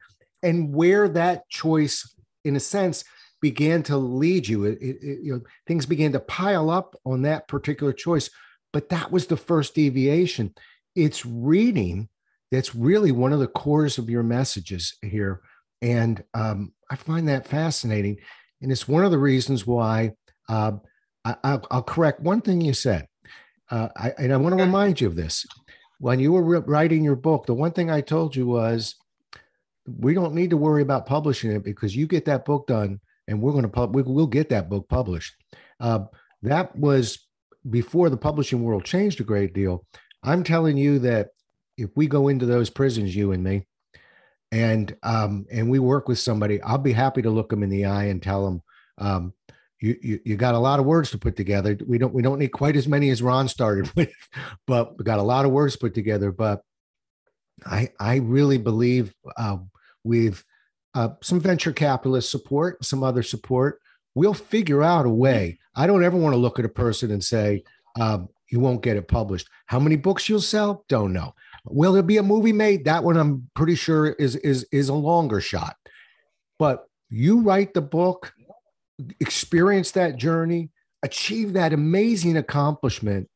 and 0.42 0.74
where 0.74 1.08
that 1.10 1.48
choice, 1.50 2.12
in 2.44 2.56
a 2.56 2.60
sense, 2.60 3.04
began 3.40 3.84
to 3.84 3.98
lead 3.98 4.48
you. 4.48 4.66
It, 4.66 4.80
it, 4.82 4.98
you 5.22 5.34
know, 5.34 5.42
things 5.68 5.86
began 5.86 6.12
to 6.14 6.20
pile 6.20 6.72
up 6.72 6.96
on 7.06 7.22
that 7.22 7.48
particular 7.48 7.94
choice, 7.94 8.32
but 8.74 8.90
that 8.90 9.12
was 9.12 9.28
the 9.28 9.38
first 9.38 9.76
deviation. 9.76 10.56
It's 10.96 11.24
reading 11.24 12.10
that's 12.52 12.76
really 12.76 13.12
one 13.12 13.34
of 13.34 13.40
the 13.40 13.48
cores 13.48 13.98
of 13.98 14.10
your 14.10 14.24
messages 14.24 14.96
here, 15.02 15.42
and 15.82 16.24
um, 16.34 16.74
I 16.90 16.96
find 16.96 17.28
that 17.30 17.48
fascinating. 17.48 18.18
And 18.62 18.72
it's 18.72 18.88
one 18.88 19.04
of 19.04 19.12
the 19.12 19.18
reasons 19.18 19.66
why 19.66 20.12
uh, 20.48 20.74
I, 21.26 21.60
will 21.72 21.84
correct 21.84 22.20
one 22.20 22.42
thing 22.42 22.62
you 22.62 22.74
said, 22.74 23.08
uh, 23.70 23.90
I, 23.96 24.14
and 24.18 24.34
I 24.34 24.38
want 24.38 24.58
to 24.58 24.64
remind 24.64 25.02
you 25.02 25.08
of 25.08 25.16
this. 25.16 25.46
When 26.00 26.20
you 26.20 26.32
were 26.32 26.62
writing 26.62 27.04
your 27.04 27.16
book, 27.16 27.46
the 27.46 27.54
one 27.54 27.72
thing 27.72 27.90
I 27.90 28.02
told 28.02 28.36
you 28.36 28.48
was, 28.48 28.96
we 29.86 30.14
don't 30.14 30.34
need 30.34 30.50
to 30.52 30.58
worry 30.58 30.82
about 30.82 31.06
publishing 31.06 31.52
it 31.52 31.64
because 31.64 31.96
you 31.96 32.08
get 32.08 32.26
that 32.26 32.46
book 32.46 32.68
done 32.68 33.00
and 33.28 33.42
we're 33.42 33.52
going 33.52 33.64
to 33.64 33.70
pub- 33.70 33.96
we, 33.96 34.02
will 34.02 34.28
get 34.28 34.50
that 34.50 34.70
book 34.70 34.88
published. 34.90 35.36
Uh, 35.80 36.06
that 36.44 36.76
was 36.76 37.28
before 37.70 38.10
the 38.10 38.18
publishing 38.18 38.64
world 38.64 38.84
changed 38.84 39.22
a 39.22 39.24
great 39.24 39.54
deal. 39.54 39.86
I'm 40.24 40.44
telling 40.44 40.78
you 40.78 41.00
that 41.00 41.30
if 41.78 41.90
we 41.96 42.08
go 42.08 42.28
into 42.28 42.46
those 42.46 42.70
prisons, 42.70 43.16
you 43.16 43.32
and 43.32 43.44
me, 43.44 43.66
and 44.52 44.96
um, 45.04 45.46
and 45.52 45.70
we 45.70 45.80
work 45.80 46.08
with 46.08 46.20
somebody, 46.20 46.62
I'll 46.62 46.78
be 46.78 46.94
happy 46.94 47.22
to 47.22 47.30
look 47.30 47.50
them 47.50 47.64
in 47.64 47.70
the 47.70 47.86
eye 47.86 48.06
and 48.06 48.22
tell 48.22 48.46
them, 48.46 48.62
um, 48.98 49.34
you, 49.80 49.98
you 50.02 50.20
you 50.26 50.36
got 50.36 50.56
a 50.56 50.60
lot 50.60 50.80
of 50.80 50.86
words 50.86 51.12
to 51.12 51.18
put 51.18 51.36
together. 51.36 51.78
We 51.88 51.98
don't 51.98 52.14
we 52.14 52.22
don't 52.22 52.40
need 52.40 52.52
quite 52.52 52.76
as 52.76 52.88
many 52.88 53.10
as 53.10 53.22
Ron 53.22 53.48
started 53.48 53.92
with, 53.96 54.14
but 54.68 54.98
we 54.98 55.04
got 55.04 55.20
a 55.20 55.24
lot 55.24 55.46
of 55.46 55.52
words 55.52 55.76
put 55.76 55.94
together. 55.94 56.32
But 56.32 56.62
I 57.66 57.90
I 58.00 58.18
really 58.18 58.58
believe 58.58 59.14
uh, 59.38 59.58
we've 60.04 60.44
uh, 60.94 61.10
some 61.22 61.40
venture 61.40 61.72
capitalist 61.72 62.30
support, 62.30 62.84
some 62.84 63.04
other 63.04 63.24
support. 63.24 63.80
We'll 64.14 64.34
figure 64.34 64.84
out 64.84 65.06
a 65.06 65.10
way. 65.10 65.60
I 65.74 65.88
don't 65.88 66.04
ever 66.04 66.18
want 66.18 66.34
to 66.34 66.40
look 66.40 66.60
at 66.60 66.66
a 66.66 66.70
person 66.70 67.12
and 67.12 67.24
say, 67.24 67.64
um, 68.00 68.28
you 68.52 68.60
won't 68.60 68.84
get 68.84 68.98
it 68.98 69.08
published. 69.08 69.48
How 69.68 69.80
many 69.80 69.96
books 69.96 70.28
you'll 70.28 70.42
sell? 70.42 70.84
Don't 70.90 71.14
know. 71.14 71.34
Will 71.66 71.94
there 71.94 72.04
be 72.04 72.18
a 72.18 72.24
movie 72.24 72.54
made? 72.54 72.86
That 72.86 73.04
one 73.04 73.18
I'm 73.18 73.50
pretty 73.56 73.76
sure 73.76 74.08
is 74.08 74.36
is 74.38 74.66
is 74.72 74.90
a 74.90 74.94
longer 74.94 75.42
shot. 75.42 75.76
But 76.58 76.86
you 77.10 77.42
write 77.42 77.74
the 77.74 77.82
book, 77.82 78.34
experience 79.20 79.92
that 79.92 80.18
journey, 80.18 80.72
achieve 81.04 81.54
that 81.54 81.74
amazing 81.74 82.38
accomplishment, 82.38 83.30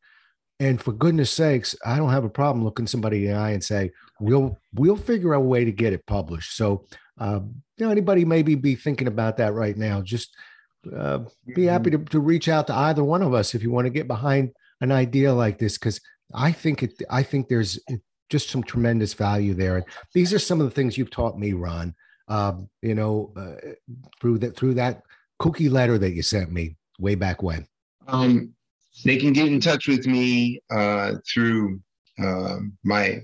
and 0.60 0.82
for 0.82 0.92
goodness 0.92 1.32
sakes, 1.32 1.76
I 1.86 1.98
don't 1.98 2.12
have 2.12 2.24
a 2.24 2.30
problem 2.30 2.64
looking 2.64 2.88
somebody 2.88 3.26
in 3.26 3.32
the 3.32 3.38
eye 3.38 3.52
and 3.52 3.64
say, 3.64 3.92
"We'll 4.20 4.58
we'll 4.74 4.96
figure 4.96 5.36
out 5.36 5.42
a 5.42 5.46
way 5.46 5.66
to 5.66 5.72
get 5.72 5.94
it 5.94 6.06
published." 6.06 6.56
So 6.56 6.88
uh, 7.20 7.42
you 7.78 7.86
know, 7.86 7.92
anybody 7.92 8.26
maybe 8.26 8.56
be 8.56 8.76
thinking 8.76 9.08
about 9.08 9.38
that 9.38 9.54
right 9.54 9.78
now. 9.78 10.02
Just 10.02 10.36
uh, 10.96 11.20
be 11.56 11.66
happy 11.66 11.90
mm-hmm. 11.90 12.04
to, 12.06 12.10
to 12.12 12.20
reach 12.20 12.48
out 12.48 12.68
to 12.68 12.76
either 12.76 13.04
one 13.04 13.22
of 13.22 13.34
us 13.34 13.56
if 13.56 13.64
you 13.64 13.72
want 13.72 13.86
to 13.86 13.92
get 13.92 14.08
behind 14.08 14.52
an 14.82 14.92
idea 14.92 15.34
like 15.34 15.58
this, 15.58 15.78
because 15.78 16.00
I 16.34 16.52
think 16.52 16.84
it. 16.84 16.94
I 17.10 17.24
think 17.24 17.48
there's 17.48 17.80
just 18.30 18.50
some 18.50 18.64
tremendous 18.64 19.14
value 19.14 19.54
there. 19.54 19.78
And 19.78 19.86
these 20.14 20.34
are 20.34 20.40
some 20.40 20.60
of 20.60 20.66
the 20.66 20.72
things 20.72 20.98
you've 20.98 21.12
taught 21.12 21.38
me, 21.38 21.54
Ron. 21.54 21.94
Um, 22.28 22.70
you 22.82 22.96
know, 22.96 23.32
uh, 23.38 23.74
through 24.20 24.40
that 24.40 24.56
through 24.56 24.74
that 24.76 25.04
cookie 25.38 25.70
letter 25.70 26.00
that 26.00 26.14
you 26.14 26.24
sent 26.24 26.52
me 26.52 26.76
way 27.00 27.16
back 27.16 27.44
when. 27.44 27.68
Um, 28.08 28.54
they 29.04 29.18
can 29.18 29.34
get 29.34 29.48
in 29.48 29.60
touch 29.60 29.88
with 29.88 30.08
me 30.08 30.62
uh, 30.72 31.16
through 31.32 31.82
uh, 32.20 32.58
my 32.84 33.24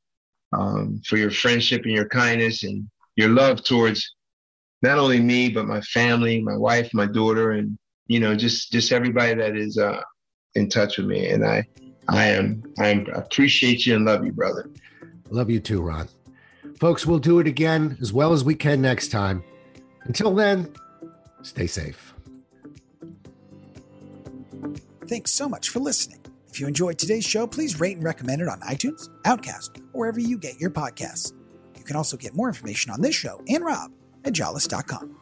um, 0.53 1.01
for 1.07 1.19
your 1.19 1.31
friendship 1.31 1.83
and 1.83 1.93
your 1.93 2.09
kindness 2.09 2.65
and 2.65 2.89
your 3.17 3.29
love 3.29 3.63
towards 3.63 4.15
not 4.81 4.99
only 4.99 5.21
me 5.21 5.51
but 5.51 5.67
my 5.67 5.81
family, 5.83 6.41
my 6.41 6.57
wife, 6.57 6.91
my 6.95 7.07
daughter, 7.07 7.53
and 7.53 7.79
you 8.07 8.21
know 8.21 8.35
just 8.35 8.73
just 8.73 8.93
everybody 8.93 9.35
that 9.35 9.57
is 9.57 9.79
uh, 9.79 10.01
in 10.55 10.69
touch 10.69 10.99
with 10.99 11.07
me. 11.07 11.29
And 11.29 11.45
I 11.45 11.67
I 12.09 12.27
am 12.27 12.63
I 12.79 13.05
appreciate 13.15 13.87
you 13.87 13.97
and 13.97 14.05
love 14.05 14.25
you, 14.25 14.33
brother. 14.33 14.71
Love 15.31 15.51
you 15.51 15.61
too, 15.61 15.81
Ron. 15.81 16.09
Folks, 16.79 17.07
we'll 17.07 17.19
do 17.19 17.39
it 17.39 17.47
again 17.47 17.97
as 18.01 18.13
well 18.13 18.33
as 18.33 18.45
we 18.45 18.55
can 18.55 18.81
next 18.83 19.09
time. 19.09 19.43
Until 20.05 20.35
then, 20.35 20.73
stay 21.43 21.67
safe. 21.67 22.13
Thanks 25.07 25.33
so 25.33 25.49
much 25.49 25.69
for 25.69 25.79
listening. 25.79 26.19
If 26.49 26.61
you 26.61 26.67
enjoyed 26.67 26.99
today's 26.99 27.25
show, 27.25 27.47
please 27.47 27.81
rate 27.81 27.97
and 27.97 28.05
recommend 28.05 28.43
it 28.43 28.49
on 28.49 28.61
iTunes, 28.61 29.09
Overcast, 29.27 29.79
or 29.93 30.01
wherever 30.01 30.21
you 30.21 30.37
get 30.37 30.61
your 30.61 30.71
podcasts. 30.71 31.33
You 31.79 31.85
can 31.85 31.97
also 31.97 32.17
get 32.17 32.35
more 32.35 32.49
information 32.49 32.93
on 32.93 33.01
this 33.01 33.15
show 33.15 33.43
and 33.49 33.65
Rob 33.65 33.93
at 34.25 34.35
jolles.com. 34.35 35.22